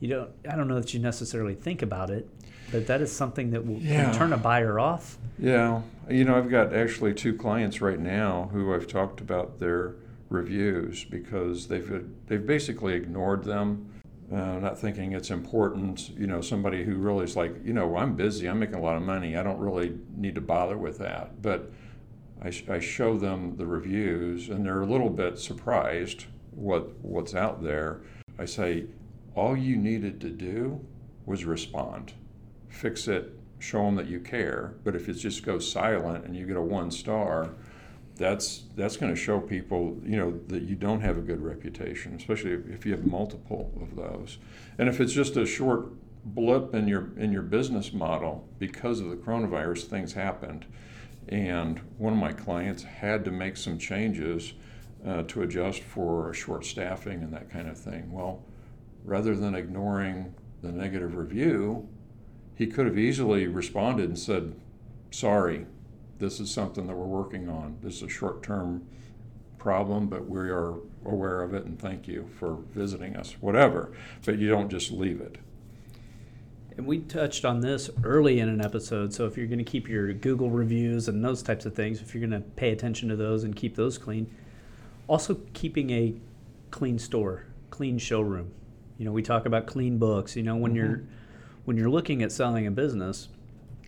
you 0.00 0.08
don't. 0.08 0.30
I 0.48 0.56
don't 0.56 0.68
know 0.68 0.80
that 0.80 0.94
you 0.94 1.00
necessarily 1.00 1.54
think 1.54 1.82
about 1.82 2.10
it, 2.10 2.28
but 2.72 2.86
that 2.86 3.00
is 3.00 3.10
something 3.12 3.50
that 3.50 3.66
will 3.66 3.78
Yeah. 3.78 4.12
turn 4.12 4.32
a 4.32 4.36
buyer 4.36 4.78
off. 4.78 5.18
Yeah, 5.38 5.82
you 6.08 6.24
know, 6.24 6.36
I've 6.36 6.50
got 6.50 6.72
actually 6.74 7.14
two 7.14 7.34
clients 7.34 7.80
right 7.80 7.98
now 7.98 8.50
who 8.52 8.72
I've 8.74 8.86
talked 8.86 9.20
about 9.20 9.58
their 9.58 9.94
reviews 10.30 11.04
because 11.04 11.68
they've 11.68 12.04
they've 12.26 12.44
basically 12.46 12.94
ignored 12.94 13.44
them, 13.44 13.86
uh, 14.32 14.58
not 14.58 14.78
thinking 14.78 15.12
it's 15.12 15.30
important. 15.30 16.10
You 16.18 16.26
know, 16.26 16.40
somebody 16.40 16.84
who 16.84 16.96
really 16.96 17.24
is 17.24 17.36
like, 17.36 17.54
you 17.64 17.72
know, 17.72 17.96
I'm 17.96 18.14
busy, 18.14 18.48
I'm 18.48 18.58
making 18.58 18.76
a 18.76 18.80
lot 18.80 18.96
of 18.96 19.02
money, 19.02 19.36
I 19.36 19.42
don't 19.42 19.58
really 19.58 19.98
need 20.16 20.34
to 20.36 20.40
bother 20.40 20.76
with 20.78 20.98
that. 20.98 21.40
But 21.42 21.70
I, 22.42 22.50
sh- 22.50 22.68
I 22.68 22.78
show 22.80 23.16
them 23.16 23.56
the 23.56 23.66
reviews, 23.66 24.48
and 24.50 24.64
they're 24.66 24.82
a 24.82 24.86
little 24.86 25.10
bit 25.10 25.38
surprised 25.38 26.26
what 26.50 26.90
what's 27.02 27.34
out 27.34 27.62
there. 27.62 28.00
I 28.38 28.44
say, 28.44 28.84
all 29.34 29.56
you 29.56 29.76
needed 29.76 30.20
to 30.22 30.30
do 30.30 30.80
was 31.26 31.44
respond, 31.44 32.12
fix 32.74 33.08
it, 33.08 33.32
show 33.58 33.84
them 33.84 33.96
that 33.96 34.06
you 34.06 34.20
care. 34.20 34.74
But 34.84 34.94
if 34.94 35.08
it 35.08 35.14
just 35.14 35.44
goes 35.44 35.70
silent 35.70 36.24
and 36.24 36.36
you 36.36 36.46
get 36.46 36.56
a 36.56 36.62
one 36.62 36.90
star, 36.90 37.50
that's 38.16 38.64
that's 38.76 38.96
going 38.96 39.12
to 39.12 39.20
show 39.20 39.40
people, 39.40 39.98
you 40.04 40.16
know, 40.16 40.38
that 40.48 40.62
you 40.62 40.76
don't 40.76 41.00
have 41.00 41.18
a 41.18 41.20
good 41.20 41.40
reputation, 41.40 42.14
especially 42.14 42.52
if, 42.52 42.86
you 42.86 42.92
have 42.92 43.06
multiple 43.06 43.72
of 43.80 43.96
those. 43.96 44.38
And 44.78 44.88
if 44.88 45.00
it's 45.00 45.12
just 45.12 45.36
a 45.36 45.46
short 45.46 45.88
blip 46.24 46.74
in 46.74 46.86
your 46.88 47.10
in 47.16 47.32
your 47.32 47.42
business 47.42 47.92
model 47.92 48.48
because 48.58 49.00
of 49.00 49.10
the 49.10 49.16
coronavirus, 49.16 49.84
things 49.84 50.12
happened, 50.12 50.64
and 51.28 51.80
one 51.98 52.12
of 52.12 52.18
my 52.18 52.32
clients 52.32 52.82
had 52.82 53.24
to 53.24 53.30
make 53.30 53.56
some 53.56 53.78
changes 53.78 54.52
uh, 55.06 55.22
to 55.24 55.42
adjust 55.42 55.82
for 55.82 56.32
short 56.32 56.64
staffing 56.64 57.22
and 57.22 57.32
that 57.32 57.50
kind 57.50 57.68
of 57.68 57.76
thing. 57.76 58.12
Well, 58.12 58.42
rather 59.04 59.34
than 59.34 59.54
ignoring 59.54 60.34
the 60.62 60.72
negative 60.72 61.14
review, 61.16 61.88
he 62.54 62.66
could 62.66 62.86
have 62.86 62.98
easily 62.98 63.46
responded 63.46 64.08
and 64.08 64.18
said, 64.18 64.54
Sorry, 65.10 65.66
this 66.18 66.40
is 66.40 66.50
something 66.50 66.86
that 66.86 66.96
we're 66.96 67.04
working 67.04 67.48
on. 67.48 67.78
This 67.82 67.96
is 67.96 68.02
a 68.02 68.08
short 68.08 68.42
term 68.42 68.86
problem, 69.58 70.08
but 70.08 70.28
we 70.28 70.40
are 70.50 70.74
aware 71.04 71.42
of 71.42 71.54
it 71.54 71.64
and 71.64 71.78
thank 71.78 72.06
you 72.06 72.28
for 72.38 72.58
visiting 72.72 73.16
us, 73.16 73.36
whatever. 73.40 73.92
But 74.24 74.38
you 74.38 74.48
don't 74.48 74.70
just 74.70 74.90
leave 74.90 75.20
it. 75.20 75.38
And 76.76 76.86
we 76.86 76.98
touched 76.98 77.44
on 77.44 77.60
this 77.60 77.88
early 78.02 78.40
in 78.40 78.48
an 78.48 78.60
episode. 78.60 79.14
So 79.14 79.26
if 79.26 79.36
you're 79.36 79.46
going 79.46 79.58
to 79.58 79.64
keep 79.64 79.88
your 79.88 80.12
Google 80.12 80.50
reviews 80.50 81.06
and 81.08 81.24
those 81.24 81.42
types 81.42 81.66
of 81.66 81.74
things, 81.74 82.00
if 82.00 82.14
you're 82.14 82.26
going 82.26 82.42
to 82.42 82.48
pay 82.50 82.72
attention 82.72 83.08
to 83.10 83.16
those 83.16 83.44
and 83.44 83.54
keep 83.54 83.76
those 83.76 83.96
clean, 83.96 84.34
also 85.06 85.40
keeping 85.52 85.90
a 85.90 86.14
clean 86.70 86.98
store, 86.98 87.46
clean 87.70 87.96
showroom. 87.98 88.52
You 88.98 89.04
know, 89.04 89.12
we 89.12 89.22
talk 89.22 89.46
about 89.46 89.66
clean 89.66 89.98
books. 89.98 90.34
You 90.34 90.42
know, 90.42 90.56
when 90.56 90.74
you're 90.74 90.96
mm-hmm. 90.96 91.14
When 91.64 91.76
you're 91.76 91.90
looking 91.90 92.22
at 92.22 92.30
selling 92.32 92.66
a 92.66 92.70
business, 92.70 93.28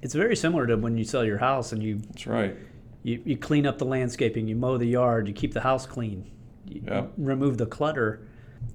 it's 0.03 0.15
very 0.15 0.37
similar 0.37 0.67
to 0.67 0.77
when 0.77 0.97
you 0.97 1.05
sell 1.05 1.25
your 1.25 1.39
house 1.39 1.73
and 1.73 1.83
you 1.83 1.99
That's 1.99 2.27
right. 2.27 2.57
you, 3.03 3.23
you 3.25 3.37
clean 3.37 3.67
up 3.67 3.79
the 3.79 3.85
landscaping, 3.85 4.47
you 4.49 4.57
mow 4.57 4.77
the 4.79 4.87
yard, 4.87 5.29
you 5.29 5.35
keep 5.35 5.53
the 5.55 5.61
house 5.61 5.87
clean, 5.87 6.31
you 6.67 6.83
Yeah. 6.87 7.07
remove 7.17 7.59
the 7.59 7.67
clutter. 7.67 8.27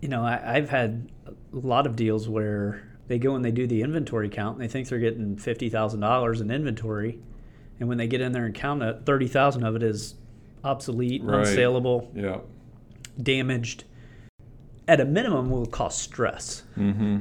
You 0.01 0.10
know, 0.10 0.24
I, 0.24 0.55
I've 0.58 0.70
had 0.70 1.12
a 1.27 1.34
lot 1.51 1.86
of 1.88 1.96
deals 1.96 2.27
where 2.29 2.84
they 3.08 3.17
go 3.20 3.36
and 3.36 3.43
they 3.43 3.51
do 3.51 3.67
the 3.67 3.81
inventory 3.81 4.29
count 4.29 4.55
and 4.58 4.63
they 4.63 4.72
think 4.72 4.88
they're 4.88 5.00
getting 5.00 5.36
fifty 5.38 5.70
thousand 5.70 6.00
dollars 6.00 6.39
in 6.41 6.50
inventory, 6.51 7.20
and 7.79 7.89
when 7.89 7.98
they 7.98 8.08
get 8.08 8.22
in 8.22 8.31
there 8.31 8.46
and 8.46 8.55
count 8.55 8.81
it, 8.84 9.05
thirty 9.05 9.27
thousand 9.27 9.63
of 9.63 9.75
it 9.75 9.84
is 9.84 10.15
obsolete, 10.63 11.24
Right. 11.24 11.46
unsaleable, 11.46 12.08
Yeah. 12.15 12.39
damaged. 13.22 13.84
At 14.88 15.00
a 15.01 15.05
minimum, 15.05 15.50
will 15.50 15.65
cause 15.65 15.98
stress, 15.98 16.63
Mm-hmm. 16.77 17.20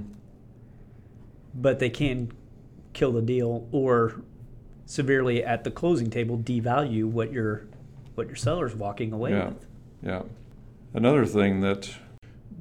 But 1.54 1.78
they 1.78 1.90
can 1.90 2.32
kill 2.92 3.12
the 3.12 3.22
deal 3.22 3.68
or 3.72 4.22
severely 4.86 5.44
at 5.44 5.64
the 5.64 5.70
closing 5.70 6.10
table 6.10 6.36
devalue 6.36 7.04
what 7.04 7.32
your 7.32 7.66
what 8.14 8.26
your 8.26 8.36
seller's 8.36 8.74
walking 8.74 9.12
away 9.12 9.30
Yeah. 9.30 9.48
with. 9.48 9.66
Yeah. 10.02 10.22
Another 10.92 11.24
thing 11.24 11.60
that 11.60 11.94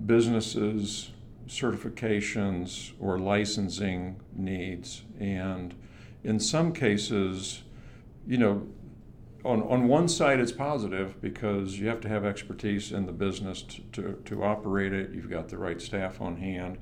businesses, 0.05 1.11
certifications, 1.47 2.91
or 2.99 3.17
licensing 3.17 4.19
needs, 4.35 5.03
and 5.19 5.73
in 6.23 6.39
some 6.39 6.71
cases, 6.71 7.63
you 8.27 8.37
know, 8.37 8.67
on, 9.43 9.63
on 9.63 9.87
one 9.87 10.07
side 10.07 10.39
it's 10.39 10.51
positive 10.51 11.19
because 11.21 11.79
you 11.79 11.87
have 11.87 12.01
to 12.01 12.09
have 12.09 12.25
expertise 12.25 12.91
in 12.91 13.05
the 13.05 13.11
business 13.11 13.61
to, 13.63 13.81
to, 13.93 14.21
to 14.25 14.43
operate 14.43 14.93
it, 14.93 15.11
you've 15.11 15.29
got 15.29 15.49
the 15.49 15.57
right 15.57 15.81
staff 15.81 16.21
on 16.21 16.37
hand. 16.37 16.77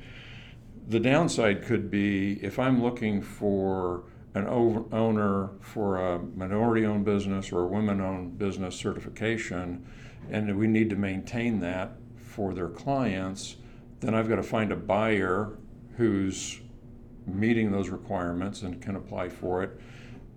The 0.89 1.01
downside 1.01 1.63
could 1.63 1.91
be 1.91 2.39
if 2.41 2.57
I'm 2.57 2.81
looking 2.81 3.21
for 3.21 4.03
an 4.33 4.47
owner 4.47 5.49
for 5.59 5.97
a 5.97 6.19
minority 6.19 6.85
owned 6.85 7.03
business 7.03 7.51
or 7.51 7.63
a 7.63 7.67
women 7.67 7.99
owned 7.99 8.37
business 8.37 8.75
certification, 8.75 9.85
and 10.31 10.57
we 10.57 10.65
need 10.65 10.89
to 10.91 10.95
maintain 10.95 11.59
that 11.59 11.97
for 12.15 12.53
their 12.53 12.69
clients, 12.69 13.57
then 13.99 14.15
I've 14.15 14.29
got 14.29 14.37
to 14.37 14.43
find 14.43 14.71
a 14.71 14.77
buyer 14.77 15.57
who's 15.97 16.61
meeting 17.25 17.73
those 17.73 17.89
requirements 17.89 18.61
and 18.61 18.81
can 18.81 18.95
apply 18.95 19.27
for 19.27 19.63
it 19.63 19.81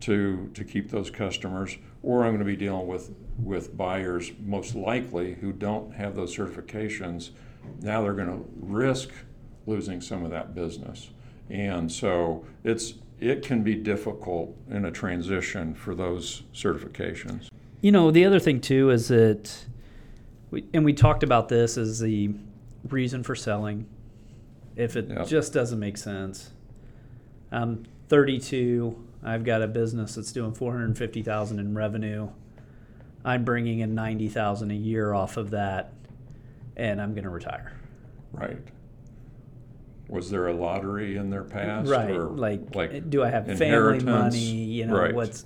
to, 0.00 0.50
to 0.54 0.64
keep 0.64 0.90
those 0.90 1.10
customers. 1.10 1.76
Or 2.02 2.24
I'm 2.24 2.30
going 2.30 2.40
to 2.40 2.44
be 2.44 2.56
dealing 2.56 2.88
with, 2.88 3.14
with 3.38 3.76
buyers 3.76 4.32
most 4.44 4.74
likely 4.74 5.34
who 5.34 5.52
don't 5.52 5.94
have 5.94 6.16
those 6.16 6.36
certifications. 6.36 7.30
Now 7.82 8.02
they're 8.02 8.14
going 8.14 8.28
to 8.28 8.44
risk 8.56 9.10
losing 9.66 10.00
some 10.00 10.24
of 10.24 10.30
that 10.30 10.54
business. 10.54 11.10
And 11.48 11.90
so 11.90 12.44
it's 12.64 12.94
it 13.20 13.42
can 13.42 13.62
be 13.62 13.74
difficult 13.74 14.56
in 14.70 14.86
a 14.86 14.90
transition 14.90 15.74
for 15.74 15.94
those 15.94 16.42
certifications. 16.54 17.48
You 17.82 17.92
know, 17.92 18.10
the 18.10 18.24
other 18.24 18.40
thing 18.40 18.60
too 18.60 18.90
is 18.90 19.08
that, 19.08 19.66
we, 20.50 20.64
and 20.72 20.84
we 20.84 20.94
talked 20.94 21.22
about 21.22 21.48
this 21.50 21.76
as 21.76 21.98
the 21.98 22.30
reason 22.88 23.22
for 23.22 23.34
selling. 23.34 23.86
If 24.74 24.96
it 24.96 25.08
Yep. 25.10 25.26
just 25.26 25.52
doesn't 25.52 25.78
make 25.78 25.98
sense, 25.98 26.50
I'm 27.52 27.84
32. 28.08 28.96
I've 29.22 29.44
got 29.44 29.60
a 29.60 29.66
business 29.68 30.14
that's 30.14 30.32
doing 30.32 30.52
450,000 30.52 31.58
in 31.58 31.74
revenue. 31.74 32.28
I'm 33.22 33.44
bringing 33.44 33.80
in 33.80 33.94
90,000 33.94 34.70
a 34.70 34.74
year 34.74 35.12
off 35.12 35.36
of 35.36 35.50
that, 35.50 35.92
and 36.76 37.02
I'm 37.02 37.12
going 37.12 37.24
to 37.24 37.30
retire. 37.30 37.72
Right. 38.32 38.56
Was 40.10 40.28
there 40.30 40.48
a 40.48 40.52
lottery 40.52 41.16
in 41.16 41.30
their 41.30 41.44
past? 41.44 41.88
right 41.88 42.10
Or 42.10 42.24
like, 42.30 42.74
like 42.74 43.08
do 43.10 43.22
i 43.22 43.28
have 43.30 43.46
family 43.56 44.00
money 44.04 44.38
you 44.38 44.86
know 44.86 44.96
Right. 44.98 45.14
what's 45.14 45.44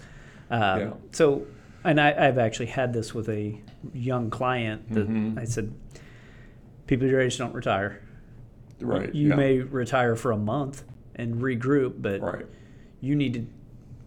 um, 0.51 0.81
Yeah. 0.81 0.93
so 1.13 1.47
and 1.85 2.01
I, 2.01 2.27
i've 2.29 2.39
actually 2.39 2.67
had 2.67 2.93
this 2.93 3.15
with 3.15 3.29
a 3.29 3.61
young 3.93 4.31
client 4.31 4.91
that 4.93 5.09
Mhm. 5.09 5.39
i 5.39 5.45
said 5.45 5.73
people 6.87 7.07
your 7.07 7.21
age 7.21 7.37
don't 7.39 7.55
retire 7.55 8.01
right. 8.81 9.15
you 9.15 9.29
yeah. 9.31 9.35
may 9.37 9.59
retire 9.61 10.17
for 10.17 10.33
a 10.33 10.37
month 10.39 10.83
and 11.15 11.37
regroup 11.37 12.01
but 12.01 12.21
Right. 12.21 12.47
you 13.01 13.15
need 13.15 13.35
to 13.35 13.47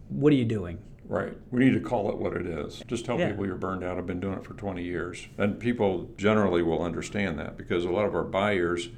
what 0.08 0.32
are 0.32 0.36
you 0.36 0.44
doing 0.44 0.78
Right. 1.10 1.32
We 1.50 1.64
need 1.64 1.72
to 1.72 1.80
call 1.80 2.10
it 2.10 2.18
what 2.18 2.34
it 2.36 2.44
is. 2.46 2.82
Just 2.86 3.06
tell 3.06 3.18
Yeah. 3.18 3.30
people 3.30 3.46
you're 3.46 3.54
burned 3.56 3.82
out. 3.82 3.96
I've 3.96 4.06
been 4.06 4.20
doing 4.20 4.34
it 4.36 4.44
for 4.44 4.52
20 4.52 4.82
years. 4.84 5.26
And 5.38 5.58
people 5.58 6.10
generally 6.18 6.60
will 6.62 6.82
understand 6.82 7.38
that 7.38 7.56
because 7.56 7.86
a 7.86 7.88
lot 7.90 8.04
of 8.04 8.14
our 8.14 8.24
buyers 8.24 8.90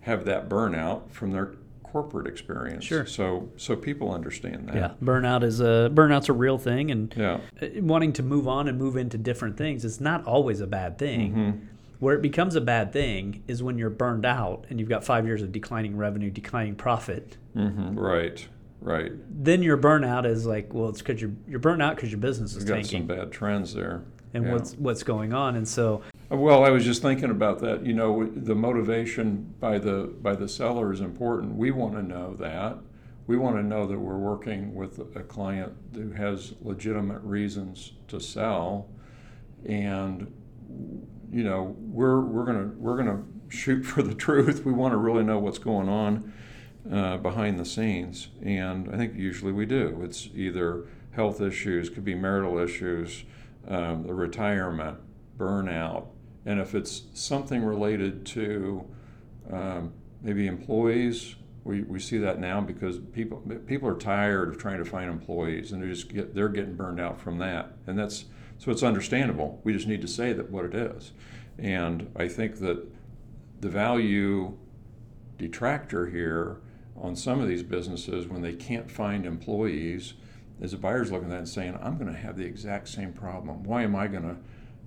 have 0.00 0.24
that 0.24 0.48
burnout 0.48 1.10
from 1.10 1.30
their 1.32 1.52
corporate 1.82 2.26
experience. 2.28 2.84
Sure. 2.84 3.04
So 3.04 3.48
so 3.56 3.74
people 3.74 4.12
understand 4.14 4.68
that. 4.68 4.74
yeah 4.76 4.90
burnout 5.02 5.42
is 5.42 5.60
a 5.60 5.90
burnout's 5.92 6.28
a 6.28 6.32
real 6.32 6.56
thing 6.56 6.90
and 6.92 7.12
Yeah. 7.16 7.40
uh, 7.60 7.66
wanting 7.80 8.12
to 8.14 8.22
move 8.22 8.46
on 8.46 8.68
and 8.68 8.78
move 8.78 8.96
into 8.96 9.18
different 9.18 9.56
things 9.56 9.84
is 9.84 10.00
not 10.00 10.24
always 10.24 10.60
a 10.60 10.66
bad 10.68 10.98
thing 10.98 11.34
Mhm. 11.34 11.58
Where 11.98 12.14
it 12.16 12.22
becomes 12.22 12.54
a 12.54 12.62
bad 12.62 12.92
thing 12.94 13.42
is 13.46 13.62
when 13.62 13.76
you're 13.76 13.90
burned 13.90 14.24
out 14.24 14.64
and 14.70 14.80
you've 14.80 14.88
got 14.88 15.04
five 15.04 15.26
years 15.26 15.42
of 15.42 15.52
declining 15.52 15.98
revenue, 15.98 16.30
declining 16.30 16.74
profit. 16.76 17.36
Mhm. 17.54 17.94
Right. 17.98 18.48
Right. 18.80 19.12
Then 19.28 19.62
your 19.62 19.76
burnout 19.76 20.24
is 20.24 20.46
like, 20.46 20.72
well, 20.72 20.88
it's 20.88 21.02
because 21.02 21.20
you're 21.20 21.32
you're 21.46 21.58
burnt 21.58 21.82
out 21.82 21.96
because 21.96 22.10
your 22.10 22.20
business 22.20 22.52
is 22.52 22.58
We've 22.64 22.68
got 22.76 22.86
some 22.86 23.06
bad 23.06 23.32
trends 23.32 23.74
there. 23.74 24.00
And 24.34 24.44
Yeah. 24.44 24.52
what's 24.52 24.74
what's 24.74 25.02
going 25.02 25.32
on. 25.32 25.56
And 25.56 25.66
so, 25.66 26.02
Well, 26.30 26.64
I 26.64 26.70
was 26.70 26.84
just 26.84 27.02
thinking 27.02 27.30
about 27.30 27.58
that. 27.60 27.84
You 27.84 27.92
know, 27.92 28.24
the 28.24 28.54
motivation 28.54 29.54
by 29.58 29.78
the 29.78 30.12
by 30.22 30.34
the 30.36 30.48
seller 30.48 30.92
is 30.92 31.00
important. 31.00 31.56
We 31.56 31.70
want 31.70 31.94
to 31.94 32.02
know 32.02 32.34
that. 32.34 32.78
We 33.26 33.36
want 33.36 33.56
to 33.56 33.62
know 33.62 33.86
that 33.86 33.98
we're 33.98 34.18
working 34.18 34.74
with 34.74 34.98
a 35.16 35.22
client 35.22 35.72
who 35.94 36.12
has 36.12 36.54
legitimate 36.62 37.22
reasons 37.22 37.92
to 38.08 38.20
sell, 38.20 38.88
and 39.64 40.32
you 41.32 41.44
know, 41.44 41.76
we're 41.78 42.20
we're 42.20 42.44
gonna 42.44 42.70
we're 42.76 42.96
gonna 42.96 43.22
shoot 43.48 43.82
for 43.84 44.02
the 44.02 44.14
truth. 44.14 44.64
We 44.64 44.72
want 44.72 44.92
to 44.92 44.98
really 44.98 45.24
know 45.24 45.38
what's 45.38 45.58
going 45.58 45.88
on 45.88 46.32
uh, 46.90 47.18
behind 47.18 47.58
the 47.58 47.64
scenes, 47.64 48.28
and 48.42 48.88
I 48.92 48.96
think 48.96 49.14
usually 49.16 49.52
we 49.52 49.66
do. 49.66 50.00
It's 50.02 50.28
either 50.34 50.86
health 51.12 51.40
issues, 51.40 51.90
could 51.90 52.04
be 52.04 52.14
marital 52.14 52.58
issues, 52.58 53.24
um, 53.68 54.06
the 54.06 54.14
retirement, 54.14 54.98
burnout, 55.38 56.06
and 56.46 56.60
if 56.60 56.74
it's 56.74 57.02
something 57.14 57.62
related 57.62 58.24
to 58.26 58.86
um, 59.52 59.92
maybe 60.22 60.46
employees. 60.46 61.36
We, 61.64 61.82
we 61.82 62.00
see 62.00 62.18
that 62.18 62.38
now 62.38 62.60
because 62.60 62.98
people 63.12 63.38
people 63.66 63.88
are 63.88 63.96
tired 63.96 64.48
of 64.48 64.58
trying 64.58 64.78
to 64.78 64.84
find 64.84 65.10
employees 65.10 65.72
and 65.72 65.82
they 65.82 65.88
just 65.88 66.08
get 66.08 66.34
they're 66.34 66.48
getting 66.48 66.74
burned 66.74 66.98
out 66.98 67.20
from 67.20 67.36
that 67.38 67.72
and 67.86 67.98
that's 67.98 68.24
so 68.58 68.70
it's 68.70 68.82
understandable. 68.82 69.60
We 69.64 69.72
just 69.72 69.86
need 69.86 70.02
to 70.02 70.08
say 70.08 70.34
that 70.34 70.50
what 70.50 70.66
it 70.66 70.74
is, 70.74 71.12
and 71.58 72.10
I 72.14 72.28
think 72.28 72.58
that 72.58 72.86
the 73.60 73.68
value 73.70 74.56
detractor 75.38 76.06
here 76.06 76.60
on 76.94 77.16
some 77.16 77.40
of 77.40 77.48
these 77.48 77.62
businesses 77.62 78.26
when 78.26 78.42
they 78.42 78.52
can't 78.52 78.90
find 78.90 79.24
employees 79.24 80.12
is 80.60 80.72
a 80.72 80.78
buyer's 80.78 81.10
looking 81.10 81.28
at 81.28 81.30
that 81.30 81.38
and 81.38 81.48
saying, 81.48 81.78
I'm 81.82 81.96
going 81.96 82.12
to 82.12 82.18
have 82.18 82.36
the 82.36 82.44
exact 82.44 82.88
same 82.88 83.12
problem. 83.12 83.62
Why 83.64 83.82
am 83.82 83.96
I 83.96 84.06
going 84.06 84.22
to 84.24 84.36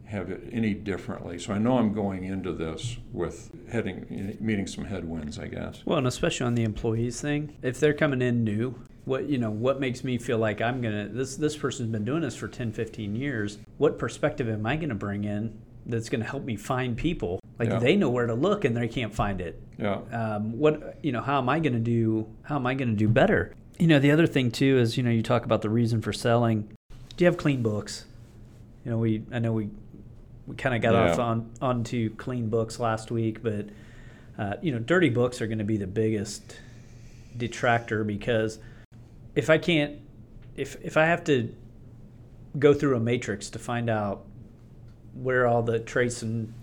have 0.05 0.29
it 0.29 0.47
any 0.51 0.73
differently? 0.73 1.39
So 1.39 1.53
I 1.53 1.57
know 1.57 1.77
I'm 1.77 1.93
going 1.93 2.23
into 2.25 2.53
this 2.53 2.97
with 3.11 3.49
heading 3.71 4.37
meeting 4.39 4.67
some 4.67 4.85
headwinds, 4.85 5.39
I 5.39 5.47
guess. 5.47 5.81
Well, 5.85 5.97
and 5.97 6.07
especially 6.07 6.45
on 6.45 6.55
the 6.55 6.63
employees 6.63 7.19
thing, 7.21 7.57
if 7.61 7.79
they're 7.79 7.93
coming 7.93 8.21
in 8.21 8.43
new, 8.43 8.75
what 9.05 9.27
you 9.29 9.37
know, 9.37 9.49
what 9.51 9.79
makes 9.79 10.03
me 10.03 10.17
feel 10.17 10.37
like 10.37 10.61
I'm 10.61 10.81
going 10.81 11.07
to 11.07 11.13
this 11.13 11.35
this 11.37 11.55
person's 11.57 11.89
been 11.89 12.05
doing 12.05 12.21
this 12.21 12.35
for 12.35 12.47
10, 12.47 12.71
15 12.71 13.15
years. 13.15 13.57
What 13.77 13.97
perspective 13.97 14.47
am 14.49 14.65
I 14.65 14.75
going 14.75 14.89
to 14.89 14.95
bring 14.95 15.23
in 15.23 15.57
that's 15.85 16.09
going 16.09 16.21
to 16.21 16.29
help 16.29 16.43
me 16.43 16.55
find 16.55 16.95
people? 16.95 17.39
Like 17.59 17.69
Yeah. 17.69 17.79
they 17.79 17.95
know 17.95 18.09
where 18.09 18.27
to 18.27 18.33
look 18.33 18.65
and 18.65 18.75
they 18.77 18.87
can't 18.87 19.13
find 19.13 19.41
it. 19.41 19.61
Yeah. 19.79 19.99
um, 20.11 20.57
what 20.57 20.99
you 21.01 21.11
know 21.11 21.21
how 21.21 21.39
am 21.39 21.49
i 21.49 21.59
going 21.59 21.73
to 21.73 21.79
do 21.79 22.27
how 22.43 22.57
am 22.57 22.67
i 22.67 22.75
going 22.75 22.89
to 22.89 22.95
do 22.95 23.07
better 23.09 23.55
you 23.79 23.87
know 23.87 23.99
the 23.99 24.11
other 24.11 24.27
thing 24.27 24.51
too 24.51 24.77
is 24.77 24.97
you 24.97 25.03
know 25.03 25.09
you 25.09 25.23
talk 25.23 25.45
about 25.45 25.61
the 25.61 25.69
reason 25.69 26.01
for 26.01 26.13
selling 26.13 26.61
do 27.17 27.23
you 27.23 27.25
have 27.25 27.37
clean 27.37 27.61
books 27.63 28.05
you 28.85 28.91
know 28.91 28.97
we 28.97 29.23
i 29.31 29.39
know 29.39 29.51
we 29.51 29.69
we 30.47 30.55
kind 30.55 30.75
of 30.75 30.81
got 30.81 30.93
Yeah. 30.93 31.11
off 31.11 31.19
on 31.19 31.49
onto 31.61 32.09
clean 32.15 32.49
books 32.49 32.79
last 32.79 33.11
week 33.11 33.41
but 33.41 33.67
uh, 34.37 34.55
you 34.61 34.71
know 34.71 34.79
dirty 34.79 35.09
books 35.09 35.41
are 35.41 35.47
going 35.47 35.59
to 35.59 35.63
be 35.63 35.77
the 35.77 35.87
biggest 35.87 36.59
detractor 37.37 38.03
because 38.03 38.59
if 39.35 39.49
i 39.49 39.57
can't 39.57 39.95
if 40.55 40.75
if 40.83 40.97
i 40.97 41.05
have 41.05 41.23
to 41.23 41.53
go 42.59 42.73
through 42.73 42.95
a 42.95 42.99
matrix 42.99 43.49
to 43.49 43.59
find 43.59 43.89
out 43.89 44.25
where 45.15 45.47
all 45.47 45.61
the 45.63 45.79
trace 45.79 46.21
and 46.21 46.53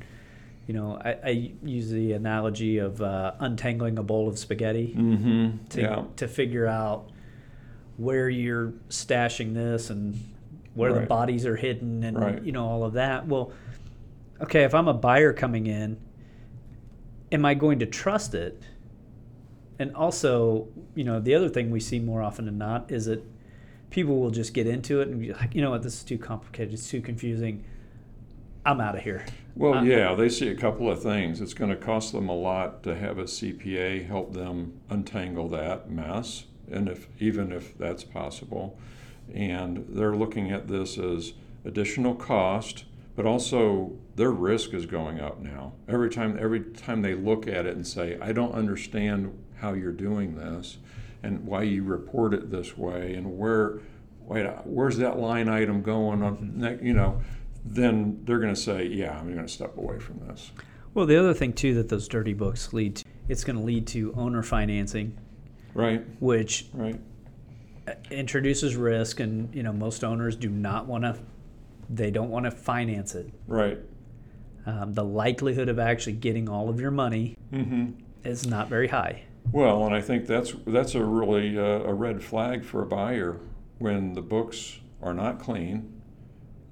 you 0.70 0.76
know, 0.78 1.00
I, 1.04 1.16
I 1.24 1.52
use 1.64 1.90
the 1.90 2.12
analogy 2.12 2.78
of 2.78 3.02
uh, 3.02 3.32
untangling 3.40 3.98
a 3.98 4.04
bowl 4.04 4.28
of 4.28 4.38
spaghetti 4.38 4.94
Mm-hmm. 4.96 5.64
to, 5.70 5.80
Yeah. 5.80 6.04
to 6.14 6.28
figure 6.28 6.64
out 6.68 7.10
where 7.96 8.28
you're 8.28 8.72
stashing 8.88 9.52
this 9.52 9.90
and 9.90 10.16
where 10.74 10.92
the 10.92 11.00
bodies 11.00 11.44
are 11.44 11.56
hidden 11.56 12.04
and 12.04 12.16
Right. 12.16 12.40
you 12.44 12.52
know 12.52 12.64
all 12.68 12.84
of 12.84 12.92
that. 12.92 13.26
Well, 13.26 13.50
okay, 14.42 14.62
if 14.62 14.72
I'm 14.72 14.86
a 14.86 14.94
buyer 14.94 15.32
coming 15.32 15.66
in, 15.66 15.98
am 17.32 17.44
I 17.44 17.54
going 17.54 17.80
to 17.80 17.86
trust 17.86 18.32
it? 18.36 18.62
And 19.80 19.96
also, 19.96 20.68
you 20.94 21.02
know, 21.02 21.18
the 21.18 21.34
other 21.34 21.48
thing 21.48 21.72
we 21.72 21.80
see 21.80 21.98
more 21.98 22.22
often 22.22 22.44
than 22.44 22.58
not 22.58 22.92
is 22.92 23.06
that 23.06 23.24
people 23.90 24.20
will 24.20 24.30
just 24.30 24.54
get 24.54 24.68
into 24.68 25.00
it 25.00 25.08
and 25.08 25.18
be 25.20 25.32
like, 25.32 25.52
you 25.52 25.62
know 25.62 25.70
what, 25.70 25.82
this 25.82 25.94
is 25.94 26.04
too 26.04 26.16
complicated, 26.18 26.72
it's 26.74 26.88
too 26.88 27.00
confusing. 27.00 27.64
I'm 28.64 28.80
out 28.80 28.96
of 28.96 29.02
here. 29.02 29.24
Well, 29.56 29.74
Uh, 29.78 29.82
yeah, 29.84 30.14
they 30.14 30.28
see 30.28 30.48
a 30.48 30.54
couple 30.54 30.90
of 30.90 31.02
things. 31.02 31.40
It's 31.40 31.54
going 31.54 31.70
to 31.70 31.76
cost 31.76 32.12
them 32.12 32.28
a 32.28 32.34
lot 32.34 32.82
to 32.84 32.94
have 32.96 33.18
a 33.18 33.24
CPA 33.26 34.06
help 34.06 34.32
them 34.32 34.74
untangle 34.90 35.48
that 35.48 35.90
mess, 35.90 36.44
and 36.70 36.88
if 36.88 37.08
even 37.18 37.52
if 37.52 37.76
that's 37.78 38.04
possible, 38.04 38.78
and 39.34 39.84
they're 39.88 40.14
looking 40.16 40.50
at 40.50 40.68
this 40.68 40.98
as 40.98 41.32
additional 41.64 42.14
cost, 42.14 42.84
but 43.16 43.26
also 43.26 43.92
their 44.16 44.30
risk 44.30 44.72
is 44.72 44.86
going 44.86 45.20
up 45.20 45.40
now. 45.40 45.72
Every 45.88 46.10
time, 46.10 46.36
every 46.40 46.60
time 46.60 47.02
they 47.02 47.14
look 47.14 47.46
at 47.46 47.66
it 47.66 47.74
and 47.76 47.86
say, 47.86 48.18
"I 48.20 48.32
don't 48.32 48.52
understand 48.52 49.32
how 49.56 49.72
you're 49.72 49.92
doing 49.92 50.36
this, 50.36 50.78
and 51.22 51.44
why 51.44 51.62
you 51.62 51.82
report 51.82 52.32
it 52.34 52.50
this 52.50 52.78
way, 52.78 53.14
and 53.14 53.36
where, 53.38 53.80
wait, 54.26 54.46
where's 54.64 54.96
that 54.98 55.18
line 55.18 55.48
item 55.48 55.82
going 55.82 56.22
on?" 56.22 56.52
ne- 56.56 56.78
You 56.82 56.94
know 56.94 57.20
then 57.64 58.20
they're 58.24 58.38
going 58.38 58.54
to 58.54 58.60
say, 58.60 58.86
"Yeah, 58.86 59.18
I'm 59.18 59.32
going 59.32 59.46
to 59.46 59.52
step 59.52 59.76
away 59.76 59.98
from 59.98 60.20
this." 60.26 60.50
Well, 60.94 61.06
the 61.06 61.16
other 61.16 61.34
thing 61.34 61.52
too 61.52 61.74
that 61.74 61.88
those 61.88 62.08
dirty 62.08 62.32
books 62.32 62.72
lead 62.72 62.96
to, 62.96 63.04
it's 63.28 63.44
going 63.44 63.56
to 63.56 63.62
lead 63.62 63.86
to 63.88 64.12
owner 64.16 64.42
financing, 64.42 65.16
Right, 65.74 66.04
which 66.20 66.66
right, 66.72 66.98
introduces 68.10 68.76
risk, 68.76 69.20
and 69.20 69.54
you 69.54 69.62
know 69.62 69.72
most 69.72 70.04
owners 70.04 70.36
do 70.36 70.48
not 70.48 70.86
want 70.86 71.04
to, 71.04 71.16
they 71.88 72.10
don't 72.10 72.30
want 72.30 72.44
to 72.44 72.50
finance 72.50 73.14
it. 73.14 73.30
right. 73.46 73.78
Um, 74.66 74.92
the 74.92 75.02
likelihood 75.04 75.70
of 75.70 75.78
actually 75.78 76.12
getting 76.12 76.46
all 76.48 76.68
of 76.68 76.78
your 76.80 76.90
money 76.90 77.34
hmm 77.50 77.92
is 78.24 78.46
not 78.46 78.68
very 78.68 78.88
high. 78.88 79.22
Well, 79.52 79.86
and 79.86 79.94
I 79.94 80.02
think 80.02 80.26
that's 80.26 80.54
that's 80.66 80.94
a 80.94 81.02
really 81.02 81.56
uh, 81.58 81.62
a 81.62 81.94
red 81.94 82.22
flag 82.22 82.64
for 82.64 82.82
a 82.82 82.86
buyer 82.86 83.40
when 83.78 84.12
the 84.12 84.20
books 84.20 84.78
are 85.02 85.14
not 85.14 85.38
clean, 85.40 85.99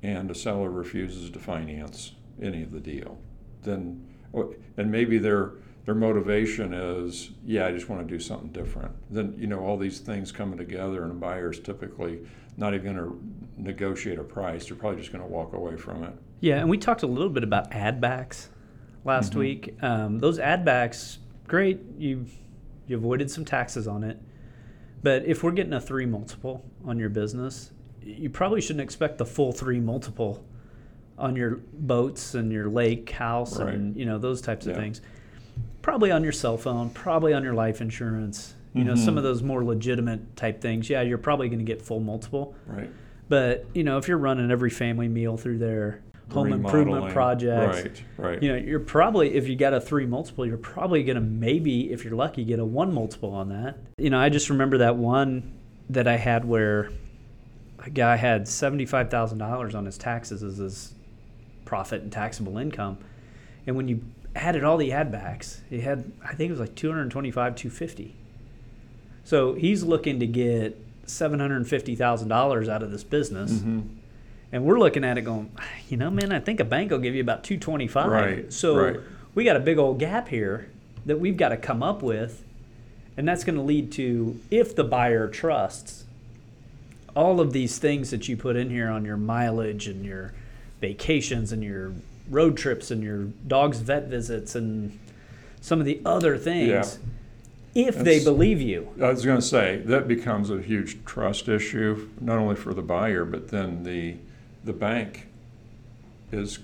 and 0.02 0.28
the 0.30 0.34
seller 0.34 0.70
refuses 0.70 1.30
to 1.30 1.38
finance 1.38 2.12
any 2.40 2.62
of 2.62 2.72
the 2.72 2.80
deal. 2.80 3.18
Then, 3.62 4.06
oh, 4.34 4.54
and 4.76 4.90
maybe 4.90 5.18
their 5.18 5.52
their 5.84 5.94
motivation 5.94 6.74
is, 6.74 7.30
yeah, 7.46 7.66
I 7.66 7.72
just 7.72 7.88
want 7.88 8.06
to 8.06 8.14
do 8.14 8.20
something 8.20 8.50
different. 8.50 8.92
Then 9.10 9.34
you 9.38 9.46
know 9.46 9.60
all 9.60 9.78
these 9.78 10.00
things 10.00 10.30
coming 10.30 10.58
together, 10.58 11.02
and 11.02 11.10
a 11.12 11.14
buyer's 11.14 11.58
typically 11.60 12.20
not 12.58 12.74
even 12.74 12.94
going 12.94 13.08
to 13.08 13.62
negotiate 13.62 14.18
a 14.18 14.24
price. 14.24 14.66
They're 14.66 14.76
probably 14.76 15.00
just 15.00 15.12
going 15.12 15.24
to 15.24 15.30
walk 15.30 15.54
away 15.54 15.76
from 15.76 16.04
it. 16.04 16.12
Yeah, 16.40 16.58
and 16.58 16.68
we 16.68 16.76
talked 16.76 17.02
a 17.04 17.06
little 17.06 17.30
bit 17.30 17.42
about 17.42 17.72
add 17.72 18.00
backs 18.00 18.50
last 19.04 19.32
Mhm. 19.32 19.38
week. 19.38 19.76
Um, 19.82 20.18
those 20.18 20.38
add 20.38 20.64
backs, 20.64 21.18
great. 21.46 21.80
You 21.98 22.26
you 22.86 22.96
avoided 22.96 23.30
some 23.30 23.44
taxes 23.44 23.86
on 23.88 24.02
it, 24.04 24.18
but 25.02 25.24
if 25.26 25.42
we're 25.42 25.52
getting 25.52 25.72
a 25.74 25.80
three 25.80 26.06
multiple 26.06 26.64
on 26.84 26.98
your 26.98 27.10
business, 27.10 27.70
you 28.02 28.30
probably 28.30 28.60
shouldn't 28.60 28.82
expect 28.82 29.18
the 29.18 29.26
full 29.26 29.52
three 29.52 29.80
multiple 29.80 30.44
on 31.18 31.34
your 31.36 31.60
boats 31.72 32.34
and 32.34 32.52
your 32.52 32.68
lake 32.68 33.10
house 33.10 33.58
and 33.58 33.96
you 33.96 34.04
know 34.06 34.18
those 34.18 34.40
types 34.40 34.66
of 34.66 34.76
things. 34.76 35.00
Probably 35.82 36.10
on 36.10 36.22
your 36.22 36.32
cell 36.32 36.56
phone, 36.56 36.90
probably 36.90 37.32
on 37.32 37.42
your 37.42 37.54
life 37.54 37.80
insurance. 37.80 38.54
You 38.74 38.84
know, 38.84 38.94
some 38.94 39.14
Mhm. 39.14 39.18
of 39.18 39.22
those 39.24 39.42
more 39.42 39.64
legitimate 39.64 40.36
type 40.36 40.60
things. 40.60 40.88
Yeah, 40.90 41.00
you're 41.02 41.18
probably 41.18 41.48
going 41.48 41.58
to 41.58 41.64
get 41.64 41.80
full 41.82 41.98
multiple. 42.00 42.54
Right. 42.66 42.90
But 43.28 43.64
you 43.74 43.82
know, 43.82 43.96
if 43.98 44.06
you're 44.06 44.18
running 44.18 44.50
every 44.50 44.70
family 44.70 45.08
meal 45.08 45.36
through 45.36 45.58
their 45.58 46.00
home 46.30 46.52
improvement 46.52 47.10
projects, 47.12 47.82
Right. 47.82 48.02
Right. 48.18 48.42
you 48.42 48.50
know, 48.50 48.56
you're 48.56 48.78
probably 48.80 49.34
if 49.34 49.48
you 49.48 49.56
got 49.56 49.72
a 49.72 49.80
three 49.80 50.04
multiple, 50.06 50.44
you're 50.46 50.58
probably 50.58 51.02
gonna 51.02 51.22
maybe, 51.22 51.90
if 51.90 52.04
you're 52.04 52.14
lucky, 52.14 52.44
get 52.44 52.58
a 52.60 52.64
one 52.64 52.92
multiple 52.92 53.30
on 53.30 53.48
that. 53.48 53.78
You 53.96 54.10
know, 54.10 54.18
I 54.18 54.28
just 54.28 54.50
remember 54.50 54.78
that 54.78 54.96
one 54.96 55.42
that 55.90 56.06
I 56.06 56.16
had 56.16 56.44
where 56.44 56.90
a 57.88 57.90
guy 57.90 58.16
had 58.16 58.46
seventy 58.46 58.86
five 58.86 59.10
thousand 59.10 59.38
dollars 59.38 59.74
on 59.74 59.86
his 59.86 59.98
taxes 59.98 60.42
as 60.42 60.58
his 60.58 60.92
profit 61.64 62.02
and 62.02 62.12
taxable 62.12 62.58
income, 62.58 62.98
and 63.66 63.76
when 63.76 63.88
you 63.88 64.00
added 64.36 64.62
all 64.62 64.76
the 64.76 64.92
add 64.92 65.10
backs, 65.10 65.62
he 65.68 65.80
had 65.80 66.12
I 66.24 66.34
think 66.34 66.50
it 66.50 66.52
was 66.52 66.60
like 66.60 66.74
two 66.74 66.88
hundred 66.90 67.10
twenty 67.10 67.30
five, 67.30 67.56
two 67.56 67.70
fifty. 67.70 68.14
So 69.24 69.54
he's 69.54 69.82
looking 69.82 70.20
to 70.20 70.26
get 70.26 70.76
seven 71.06 71.40
hundred 71.40 71.66
fifty 71.68 71.94
thousand 71.96 72.28
dollars 72.28 72.68
out 72.68 72.82
of 72.82 72.90
this 72.90 73.04
business. 73.04 73.52
Mhm. 73.52 73.88
And 74.50 74.64
we're 74.64 74.78
looking 74.78 75.04
at 75.04 75.18
it 75.18 75.22
going, 75.22 75.50
you 75.90 75.98
know, 75.98 76.10
man, 76.10 76.32
I 76.32 76.40
think 76.40 76.58
a 76.60 76.64
bank 76.64 76.90
will 76.90 76.98
give 77.00 77.14
you 77.14 77.20
about 77.20 77.44
225. 77.44 78.10
Right, 78.10 78.50
So 78.50 78.76
right. 78.78 79.00
we 79.34 79.44
got 79.44 79.56
a 79.56 79.60
big 79.60 79.76
old 79.76 79.98
gap 79.98 80.28
here 80.28 80.70
that 81.04 81.20
we've 81.20 81.36
got 81.36 81.50
to 81.50 81.58
come 81.58 81.82
up 81.82 82.00
with. 82.02 82.42
And 83.18 83.28
that's 83.28 83.44
going 83.44 83.56
to 83.56 83.62
lead 83.62 83.92
to, 83.92 84.40
if 84.50 84.74
the 84.74 84.84
buyer 84.84 85.28
trusts, 85.28 86.04
all 87.14 87.40
of 87.40 87.52
these 87.52 87.78
things 87.78 88.10
that 88.10 88.28
you 88.28 88.36
put 88.36 88.56
in 88.56 88.70
here 88.70 88.88
on 88.88 89.04
your 89.04 89.16
mileage 89.16 89.86
and 89.88 90.04
your 90.04 90.32
vacations 90.80 91.52
and 91.52 91.62
your 91.64 91.92
road 92.30 92.56
trips 92.56 92.90
and 92.90 93.02
your 93.02 93.24
dog's 93.46 93.80
vet 93.80 94.04
visits 94.08 94.54
and 94.54 94.98
some 95.60 95.80
of 95.80 95.86
the 95.86 96.00
other 96.04 96.38
things, 96.38 96.98
if 97.74 97.96
they 97.98 98.22
believe 98.22 98.60
you. 98.60 98.88
I 99.02 99.08
was 99.10 99.24
going 99.24 99.38
to 99.38 99.46
say 99.46 99.78
that 99.86 100.06
becomes 100.06 100.50
a 100.50 100.60
huge 100.60 101.04
trust 101.04 101.48
issue, 101.48 102.08
not 102.20 102.38
only 102.38 102.54
for 102.54 102.74
the 102.74 102.82
buyer, 102.82 103.24
but 103.24 103.48
then 103.48 103.82
the 103.82 104.16
the 104.64 104.72
bank 104.72 105.26
is 106.32 106.58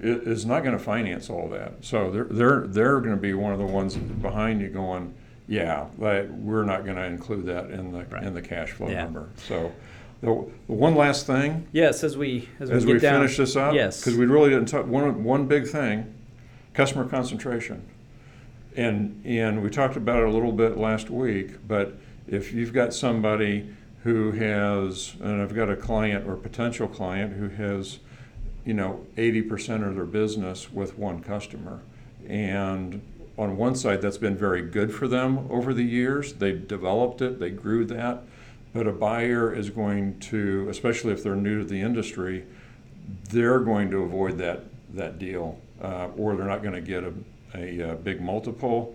is 0.00 0.44
not 0.44 0.62
going 0.62 0.76
to 0.76 0.82
finance 0.82 1.30
all 1.30 1.48
that. 1.48 1.72
So 1.84 2.10
they're 2.10 2.24
they're 2.24 2.66
they're 2.66 3.00
going 3.00 3.14
to 3.14 3.20
be 3.20 3.32
one 3.34 3.52
of 3.52 3.58
the 3.58 3.66
ones 3.66 3.96
behind 3.96 4.60
you 4.60 4.68
going, 4.68 5.14
yeah, 5.48 5.86
like, 5.98 6.28
we're 6.30 6.64
not 6.64 6.84
going 6.84 6.96
to 6.96 7.04
include 7.04 7.46
that 7.46 7.70
in 7.70 7.92
the 7.92 8.04
Right. 8.04 8.22
in 8.24 8.34
the 8.34 8.42
cash 8.42 8.70
flow 8.72 8.88
Yeah. 8.88 9.04
number. 9.04 9.28
So 9.36 9.72
the, 10.20 10.44
the 10.66 10.72
one 10.72 10.94
last 10.94 11.26
thing 11.26 11.66
Yes, 11.72 12.02
as 12.02 12.16
we 12.16 12.48
as 12.58 12.70
we, 12.70 12.76
as 12.76 12.86
we 12.86 12.98
down, 12.98 13.20
finish 13.20 13.36
this 13.36 13.54
up, 13.56 13.74
Yes. 13.74 14.00
because 14.00 14.16
we 14.18 14.26
really 14.26 14.50
didn't 14.50 14.66
talk 14.68 14.86
one 14.86 15.22
one 15.24 15.46
big 15.46 15.66
thing, 15.66 16.12
customer 16.74 17.04
concentration, 17.06 17.82
and 18.76 19.20
and 19.24 19.62
we 19.62 19.70
talked 19.70 19.96
about 19.96 20.20
it 20.22 20.28
a 20.28 20.30
little 20.30 20.52
bit 20.52 20.76
last 20.78 21.10
week. 21.10 21.66
But 21.66 21.94
if 22.26 22.52
you've 22.52 22.72
got 22.72 22.92
somebody 22.92 23.68
who 24.04 24.32
has, 24.32 25.14
and 25.20 25.42
I've 25.42 25.54
got 25.54 25.68
a 25.70 25.76
client 25.76 26.28
or 26.28 26.36
potential 26.36 26.86
client 26.88 27.32
who 27.34 27.48
has, 27.48 27.98
you 28.64 28.74
know, 28.74 29.04
eighty 29.16 29.42
percent 29.42 29.84
of 29.84 29.94
their 29.94 30.04
business 30.04 30.72
with 30.72 30.98
one 30.98 31.22
customer, 31.22 31.80
and 32.28 33.00
on 33.38 33.56
one 33.56 33.74
side, 33.74 34.00
that's 34.00 34.18
been 34.18 34.36
very 34.36 34.62
good 34.62 34.94
for 34.94 35.06
them 35.06 35.46
over 35.50 35.74
the 35.74 35.82
years. 35.82 36.34
They've 36.34 36.66
developed 36.66 37.20
it, 37.20 37.38
they 37.38 37.50
grew 37.50 37.84
that. 37.86 38.22
But 38.72 38.86
a 38.86 38.92
buyer 38.92 39.54
is 39.54 39.70
going 39.70 40.18
to, 40.20 40.66
especially 40.68 41.12
if 41.12 41.22
they're 41.22 41.36
new 41.36 41.60
to 41.60 41.64
the 41.64 41.80
industry, 41.80 42.44
they're 43.30 43.60
going 43.60 43.90
to 43.90 44.02
avoid 44.02 44.38
that, 44.38 44.64
that 44.94 45.18
deal, 45.18 45.58
uh, 45.82 46.08
or 46.16 46.36
they're 46.36 46.46
not 46.46 46.62
going 46.62 46.74
to 46.74 46.80
get 46.80 47.04
a, 47.04 47.12
a, 47.54 47.92
uh 47.92 47.94
big 47.94 48.20
multiple. 48.20 48.94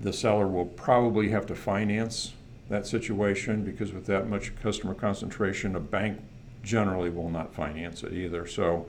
The 0.00 0.12
seller 0.12 0.46
will 0.46 0.66
probably 0.66 1.28
have 1.30 1.46
to 1.46 1.54
finance 1.54 2.32
that 2.70 2.86
situation 2.86 3.64
because 3.64 3.92
with 3.92 4.06
that 4.06 4.28
much 4.28 4.54
customer 4.62 4.94
concentration, 4.94 5.76
a 5.76 5.80
bank 5.80 6.20
generally 6.62 7.10
will 7.10 7.28
not 7.28 7.54
finance 7.54 8.02
it 8.02 8.12
either. 8.12 8.46
So, 8.46 8.86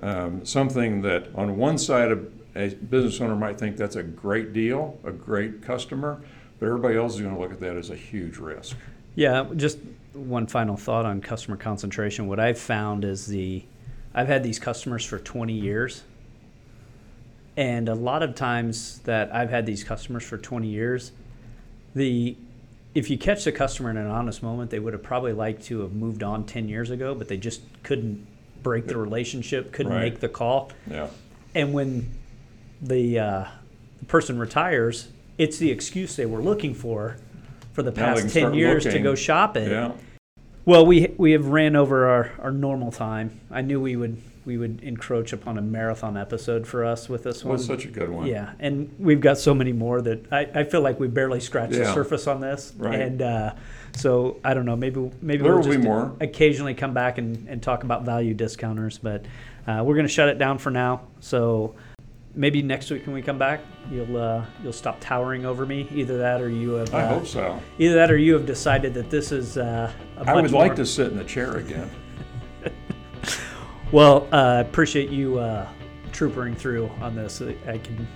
um, 0.00 0.44
something 0.46 1.02
that 1.02 1.28
on 1.34 1.56
one 1.56 1.76
side 1.76 2.12
of 2.12 2.32
a 2.58 2.74
business 2.74 3.20
owner 3.20 3.36
might 3.36 3.58
think 3.58 3.76
that's 3.76 3.96
a 3.96 4.02
great 4.02 4.52
deal, 4.52 4.98
a 5.04 5.12
great 5.12 5.62
customer, 5.62 6.20
but 6.58 6.66
everybody 6.66 6.96
else 6.96 7.14
is 7.14 7.20
going 7.20 7.34
to 7.34 7.40
look 7.40 7.52
at 7.52 7.60
that 7.60 7.76
as 7.76 7.90
a 7.90 7.96
huge 7.96 8.38
risk. 8.38 8.76
Yeah, 9.14 9.46
just 9.56 9.78
one 10.12 10.46
final 10.46 10.76
thought 10.76 11.06
on 11.06 11.20
customer 11.20 11.56
concentration. 11.56 12.26
What 12.26 12.40
I've 12.40 12.58
found 12.58 13.04
is 13.04 13.26
the 13.26 13.64
I've 14.14 14.26
had 14.26 14.42
these 14.42 14.58
customers 14.58 15.04
for 15.04 15.18
20 15.18 15.52
years. 15.52 16.02
And 17.56 17.88
a 17.88 17.94
lot 17.94 18.22
of 18.22 18.34
times 18.34 19.00
that 19.00 19.34
I've 19.34 19.50
had 19.50 19.66
these 19.66 19.82
customers 19.84 20.24
for 20.24 20.38
20 20.38 20.68
years, 20.68 21.12
the 21.94 22.36
if 22.94 23.10
you 23.10 23.18
catch 23.18 23.44
the 23.44 23.52
customer 23.52 23.90
in 23.90 23.96
an 23.96 24.06
honest 24.06 24.42
moment, 24.42 24.70
they 24.70 24.78
would 24.80 24.92
have 24.92 25.02
probably 25.02 25.32
liked 25.32 25.62
to 25.64 25.80
have 25.80 25.92
moved 25.92 26.22
on 26.22 26.44
10 26.44 26.68
years 26.68 26.90
ago, 26.90 27.14
but 27.14 27.28
they 27.28 27.36
just 27.36 27.60
couldn't 27.82 28.26
break 28.62 28.86
the 28.86 28.96
relationship, 28.96 29.72
couldn't 29.72 29.92
Right. 29.92 30.12
make 30.12 30.20
the 30.20 30.28
call. 30.28 30.72
Yeah. 30.90 31.08
And 31.54 31.72
when 31.72 32.10
the, 32.80 33.18
uh, 33.18 33.44
the 33.98 34.04
person 34.06 34.38
retires, 34.38 35.08
it's 35.36 35.58
the 35.58 35.70
excuse 35.70 36.16
they 36.16 36.26
were 36.26 36.42
looking 36.42 36.74
for 36.74 37.16
for 37.72 37.82
the 37.82 37.90
Now 37.92 38.14
they 38.14 38.20
past 38.20 38.20
can 38.22 38.30
10 38.30 38.40
start 38.42 38.54
years 38.54 38.82
to 38.84 38.88
looking. 38.90 39.04
go 39.04 39.14
shopping. 39.14 39.70
Yeah. 39.70 39.92
Well, 40.64 40.84
we 40.84 41.14
we 41.16 41.32
have 41.32 41.46
ran 41.46 41.76
over 41.76 42.06
our, 42.08 42.32
our 42.40 42.50
normal 42.50 42.92
time. 42.92 43.40
I 43.50 43.62
knew 43.62 43.80
we 43.80 43.96
would 43.96 44.20
we 44.44 44.58
would 44.58 44.82
encroach 44.82 45.32
upon 45.32 45.56
a 45.58 45.62
marathon 45.62 46.16
episode 46.16 46.66
for 46.66 46.84
us 46.84 47.08
with 47.08 47.22
this 47.22 47.44
one. 47.44 47.54
it's 47.56 47.66
such 47.66 47.84
a 47.84 47.88
good 47.88 48.10
one. 48.10 48.26
Yeah, 48.26 48.52
and 48.58 48.92
we've 48.98 49.20
got 49.20 49.38
so 49.38 49.54
many 49.54 49.72
more 49.72 50.02
that 50.02 50.30
I, 50.32 50.40
I 50.54 50.64
feel 50.64 50.80
like 50.82 50.98
we 51.00 51.06
barely 51.08 51.40
scratched 51.40 51.72
the 51.72 51.78
Yeah. 51.80 51.94
surface 51.94 52.26
on 52.26 52.40
this. 52.40 52.74
Right. 52.76 53.00
And 53.00 53.22
uh, 53.22 53.54
so 53.96 54.38
I 54.44 54.52
don't 54.54 54.66
know. 54.66 54.76
Maybe 54.76 55.10
maybe 55.22 55.42
There 55.42 55.52
we'll 55.54 55.62
will 55.62 55.68
be 55.70 55.76
just 55.76 55.84
more. 55.84 56.12
occasionally 56.20 56.74
come 56.74 56.92
back 56.92 57.16
and, 57.18 57.48
and 57.48 57.62
talk 57.62 57.82
about 57.84 58.02
value 58.04 58.34
discounters, 58.34 58.98
but 58.98 59.24
uh, 59.66 59.82
we're 59.86 59.94
going 59.94 60.06
to 60.06 60.12
shut 60.12 60.28
it 60.28 60.38
down 60.38 60.58
for 60.58 60.70
now. 60.70 61.02
So 61.20 61.74
maybe 62.38 62.62
next 62.62 62.90
week 62.90 63.04
when 63.04 63.14
we 63.14 63.20
come 63.20 63.36
back, 63.36 63.60
you'll 63.90 64.16
uh, 64.16 64.46
you'll 64.62 64.72
stop 64.72 64.98
towering 65.00 65.44
over 65.44 65.66
me. 65.66 65.88
Either 65.92 66.16
that, 66.16 66.40
or 66.40 66.48
you 66.48 66.72
have. 66.74 66.94
I 66.94 67.02
uh, 67.02 67.08
hope 67.18 67.26
so. 67.26 67.60
Either 67.78 67.94
that, 67.96 68.10
or 68.10 68.16
you 68.16 68.32
have 68.32 68.46
decided 68.46 68.94
that 68.94 69.10
this 69.10 69.32
is. 69.32 69.58
Uh, 69.58 69.92
a 70.16 70.20
I 70.20 70.34
much 70.34 70.44
would 70.44 70.52
like 70.52 70.76
to 70.76 70.86
sit 70.86 71.10
in 71.10 71.18
the 71.18 71.24
chair 71.24 71.56
again. 71.56 71.90
Well, 73.90 74.28
uh, 74.32 74.62
appreciate 74.66 75.08
you 75.08 75.38
uh, 75.38 75.66
troopering 76.12 76.54
through 76.54 76.90
on 77.00 77.16
this. 77.16 77.40
I 77.40 77.78
can 77.78 78.06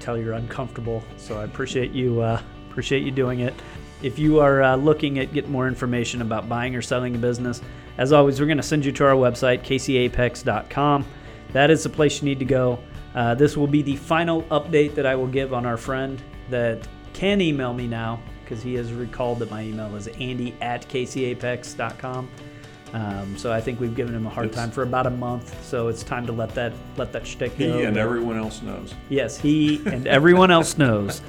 tell 0.00 0.18
you're 0.18 0.32
uncomfortable, 0.32 1.04
so 1.16 1.38
I 1.38 1.44
appreciate 1.44 1.92
you 1.92 2.20
uh, 2.20 2.42
appreciate 2.68 3.04
you 3.04 3.12
doing 3.12 3.40
it. 3.40 3.54
If 4.02 4.18
you 4.18 4.40
are 4.40 4.60
uh, 4.60 4.74
looking 4.74 5.20
at 5.20 5.32
getting 5.32 5.52
more 5.52 5.68
information 5.68 6.20
about 6.20 6.48
buying 6.48 6.74
or 6.74 6.82
selling 6.82 7.14
a 7.14 7.18
business, 7.18 7.62
as 7.96 8.12
always, 8.12 8.40
we're 8.40 8.46
going 8.46 8.56
to 8.56 8.62
send 8.62 8.84
you 8.84 8.90
to 8.90 9.04
our 9.04 9.14
website, 9.14 9.62
kcapex.com. 9.62 11.06
That 11.52 11.70
is 11.70 11.84
the 11.84 11.90
place 11.90 12.20
you 12.20 12.28
need 12.28 12.40
to 12.40 12.44
go. 12.44 12.82
Uh, 13.14 13.34
this 13.34 13.56
will 13.56 13.66
be 13.66 13.82
the 13.82 13.96
final 13.96 14.42
update 14.44 14.94
that 14.94 15.06
I 15.06 15.14
will 15.16 15.26
give 15.26 15.52
on 15.52 15.66
our 15.66 15.76
friend 15.76 16.22
that 16.48 16.86
can 17.12 17.40
email 17.40 17.72
me 17.72 17.86
now 17.86 18.20
because 18.44 18.62
he 18.62 18.74
has 18.74 18.92
recalled 18.92 19.38
that 19.40 19.50
my 19.50 19.62
email 19.62 19.94
is 19.96 20.06
andy 20.08 20.54
at 20.60 20.88
kcapex.com. 20.88 22.28
Um, 22.92 23.38
so 23.38 23.52
I 23.52 23.60
think 23.60 23.78
we've 23.78 23.94
given 23.94 24.14
him 24.14 24.26
a 24.26 24.30
hard 24.30 24.46
It's- 24.46 24.60
time 24.60 24.70
for 24.72 24.82
about 24.82 25.06
a 25.06 25.10
month. 25.10 25.64
So 25.64 25.88
it's 25.88 26.02
time 26.02 26.26
to 26.26 26.32
let 26.32 26.50
that 26.56 26.72
let 26.96 27.12
that 27.12 27.26
shtick 27.26 27.56
go. 27.56 27.78
He 27.78 27.84
and 27.84 27.96
everyone 27.96 28.36
else 28.36 28.62
knows. 28.62 28.94
Yes, 29.08 29.38
he 29.38 29.80
and 29.86 30.06
everyone 30.08 30.50
else 30.50 30.76
knows 30.76 31.20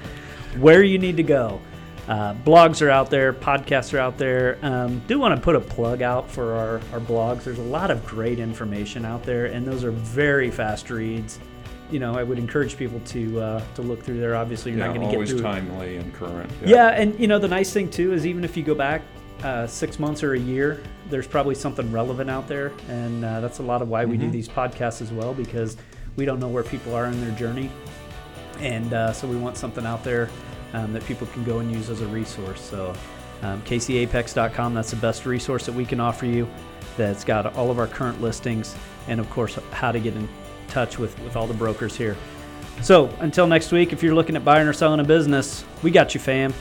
where 0.59 0.81
you 0.83 0.97
need 0.97 1.17
to 1.17 1.23
go. 1.23 1.61
Uh, 2.07 2.33
blogs 2.33 2.81
are 2.81 2.89
out 2.89 3.11
there, 3.11 3.31
podcasts 3.31 3.93
are 3.93 3.99
out 3.99 4.17
there. 4.17 4.57
Um, 4.63 5.01
do 5.07 5.19
want 5.19 5.35
to 5.35 5.41
put 5.41 5.55
a 5.55 5.59
plug 5.61 6.01
out 6.01 6.29
for 6.29 6.55
our, 6.55 6.81
our 6.93 6.99
blogs. 6.99 7.43
There's 7.43 7.59
a 7.59 7.63
lot 7.63 7.91
of 7.91 8.03
great 8.05 8.39
information 8.39 9.05
out 9.05 9.23
there, 9.23 9.45
and 9.45 9.65
those 9.65 9.83
are 9.83 9.91
very 9.91 10.49
fast 10.49 10.89
reads. 10.89 11.39
You 11.91 11.99
know, 11.99 12.15
I 12.17 12.23
would 12.23 12.39
encourage 12.39 12.77
people 12.77 12.99
to 13.07 13.39
uh, 13.41 13.61
to 13.75 13.81
look 13.81 14.01
through 14.03 14.19
there. 14.19 14.35
Obviously, 14.35 14.71
you're 14.71 14.79
Yeah, 14.79 14.87
not 14.87 14.95
going 14.95 15.07
to 15.07 15.11
get 15.11 15.15
always 15.15 15.29
through. 15.31 15.41
timely 15.41 15.97
and 15.97 16.13
current. 16.13 16.49
Yeah, 16.65 16.87
and 16.89 17.19
you 17.19 17.27
know 17.27 17.37
the 17.37 17.47
nice 17.49 17.71
thing 17.73 17.89
too 17.89 18.13
is 18.13 18.25
even 18.25 18.43
if 18.45 18.55
you 18.55 18.63
go 18.63 18.73
back 18.75 19.01
uh, 19.43 19.67
six 19.67 19.99
months 19.99 20.23
or 20.23 20.33
a 20.33 20.39
year, 20.39 20.81
there's 21.09 21.27
probably 21.27 21.55
something 21.55 21.91
relevant 21.91 22.29
out 22.29 22.47
there, 22.47 22.71
and 22.87 23.25
uh, 23.25 23.41
that's 23.41 23.59
a 23.59 23.63
lot 23.63 23.81
of 23.81 23.89
why 23.89 24.05
we 24.05 24.15
do 24.15 24.27
Mhm. 24.27 24.31
these 24.31 24.47
podcasts 24.47 25.01
as 25.01 25.11
well 25.11 25.33
because 25.33 25.75
we 26.15 26.23
don't 26.25 26.39
know 26.39 26.47
where 26.47 26.63
people 26.63 26.95
are 26.95 27.07
in 27.07 27.19
their 27.19 27.35
journey, 27.37 27.69
and 28.59 28.93
uh, 28.93 29.11
so 29.11 29.27
we 29.27 29.35
want 29.35 29.57
something 29.57 29.85
out 29.85 30.03
there 30.03 30.29
um, 30.73 30.93
that 30.93 31.03
people 31.05 31.27
can 31.27 31.43
go 31.43 31.59
and 31.59 31.69
use 31.71 31.89
as 31.89 31.99
a 32.01 32.07
resource. 32.07 32.61
So, 32.61 32.93
um, 33.41 33.61
KCApex.com, 33.63 34.73
that's 34.73 34.91
the 34.91 34.95
best 34.97 35.25
resource 35.25 35.65
that 35.65 35.73
we 35.73 35.85
can 35.85 35.99
offer 35.99 36.25
you. 36.25 36.47
That's 36.95 37.23
got 37.25 37.53
all 37.55 37.69
of 37.71 37.79
our 37.79 37.87
current 37.87 38.21
listings, 38.21 38.75
and 39.09 39.19
of 39.19 39.29
course 39.29 39.57
how 39.71 39.91
to 39.91 39.99
get 39.99 40.15
in 40.15 40.29
touch 40.71 40.97
with 40.97 41.19
with 41.19 41.35
all 41.35 41.45
the 41.45 41.53
brokers 41.53 41.95
here. 41.95 42.17
So 42.81 43.07
until 43.19 43.45
next 43.45 43.71
week, 43.71 43.93
if 43.93 44.01
you're 44.01 44.15
looking 44.15 44.35
at 44.35 44.43
buying 44.43 44.67
or 44.67 44.73
selling 44.73 44.99
a 44.99 45.03
business, 45.03 45.63
we 45.83 45.91
got 45.91 46.15
you, 46.15 46.19
fam. 46.19 46.53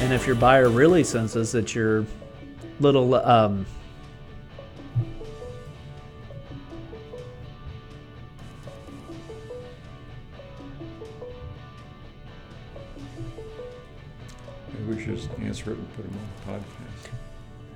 And 0.00 0.14
if 0.14 0.26
your 0.26 0.36
buyer 0.36 0.70
really 0.70 1.02
senses 1.02 1.52
that 1.52 1.74
your 1.74 2.06
little 2.78 3.16
um, 3.16 3.66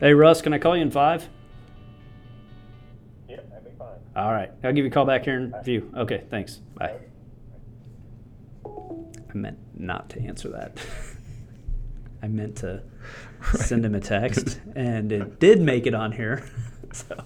hey 0.01 0.15
Russ, 0.15 0.43
can 0.43 0.53
I 0.53 0.59
call 0.59 0.77
you 0.77 0.83
in 0.83 0.91
five? 0.91 1.29
Yeah, 3.29 3.37
that'd 3.49 3.65
be 3.65 3.71
fine. 3.79 3.99
All 4.17 4.33
right, 4.33 4.51
I'll 4.65 4.73
give 4.73 4.85
you 4.85 4.91
a 4.91 4.95
call 4.95 5.05
back 5.05 5.25
here 5.25 5.39
in 5.39 5.55
a 5.55 5.63
few. 5.63 5.93
Okay, 5.97 6.25
thanks. 6.31 6.57
Bye. 6.75 6.97
I 8.65 9.35
meant 9.35 9.59
not 9.79 10.11
to 10.11 10.21
answer 10.21 10.49
that. 10.49 10.79
I 12.23 12.29
meant 12.29 12.57
to 12.57 12.83
send 13.55 13.85
him 13.85 13.95
a 13.95 14.01
text, 14.01 14.61
and 14.75 15.13
it 15.13 15.39
did 15.39 15.61
make 15.61 15.87
it 15.87 15.95
on 15.95 16.13
here. 16.13 16.45
so 16.93 17.17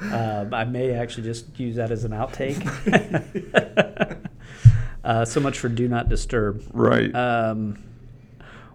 um, 0.00 0.52
I 0.52 0.64
may 0.64 0.92
actually 0.92 1.24
just 1.24 1.58
use 1.58 1.76
that 1.76 1.90
as 1.90 2.04
an 2.04 2.12
outtake. 2.12 2.58
uh, 5.04 5.24
so 5.24 5.40
much 5.40 5.58
for 5.58 5.68
do 5.68 5.88
not 5.88 6.08
disturb. 6.08 6.62
Right. 6.72 7.14
Um, 7.14 7.82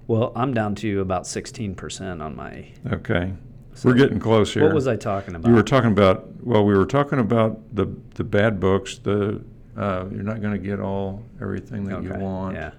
well, 0.08 0.32
I'm 0.36 0.54
down 0.54 0.76
to 0.76 1.02
about 1.02 1.24
16% 1.24 2.22
on 2.22 2.36
my. 2.36 2.68
okay. 2.92 3.34
so- 3.74 3.90
We're 3.90 3.96
getting 3.96 4.20
close 4.20 4.54
here. 4.54 4.64
What 4.64 4.74
was 4.74 4.88
I 4.88 4.96
talking 4.96 5.36
about? 5.36 5.50
You 5.50 5.56
were 5.56 5.64
talking 5.64 5.92
about, 5.92 6.28
well, 6.44 6.66
we 6.66 6.76
were 6.76 6.86
talking 6.86 7.20
about 7.20 7.60
the, 7.76 7.88
the 8.16 8.24
bad 8.24 8.60
books, 8.60 8.98
the, 8.98 9.44
uh, 9.78 10.06
you're 10.12 10.24
not 10.24 10.42
going 10.42 10.54
to 10.54 10.60
get 10.60 10.80
all, 10.80 11.24
everything 11.42 11.86
that 11.86 12.04
you 12.04 12.14
want. 12.14 12.56
Yeah. 12.56 12.72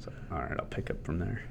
So, 0.00 0.12
all 0.32 0.38
right, 0.38 0.56
I'll 0.58 0.66
pick 0.66 0.90
up 0.90 1.04
from 1.04 1.18
there. 1.18 1.42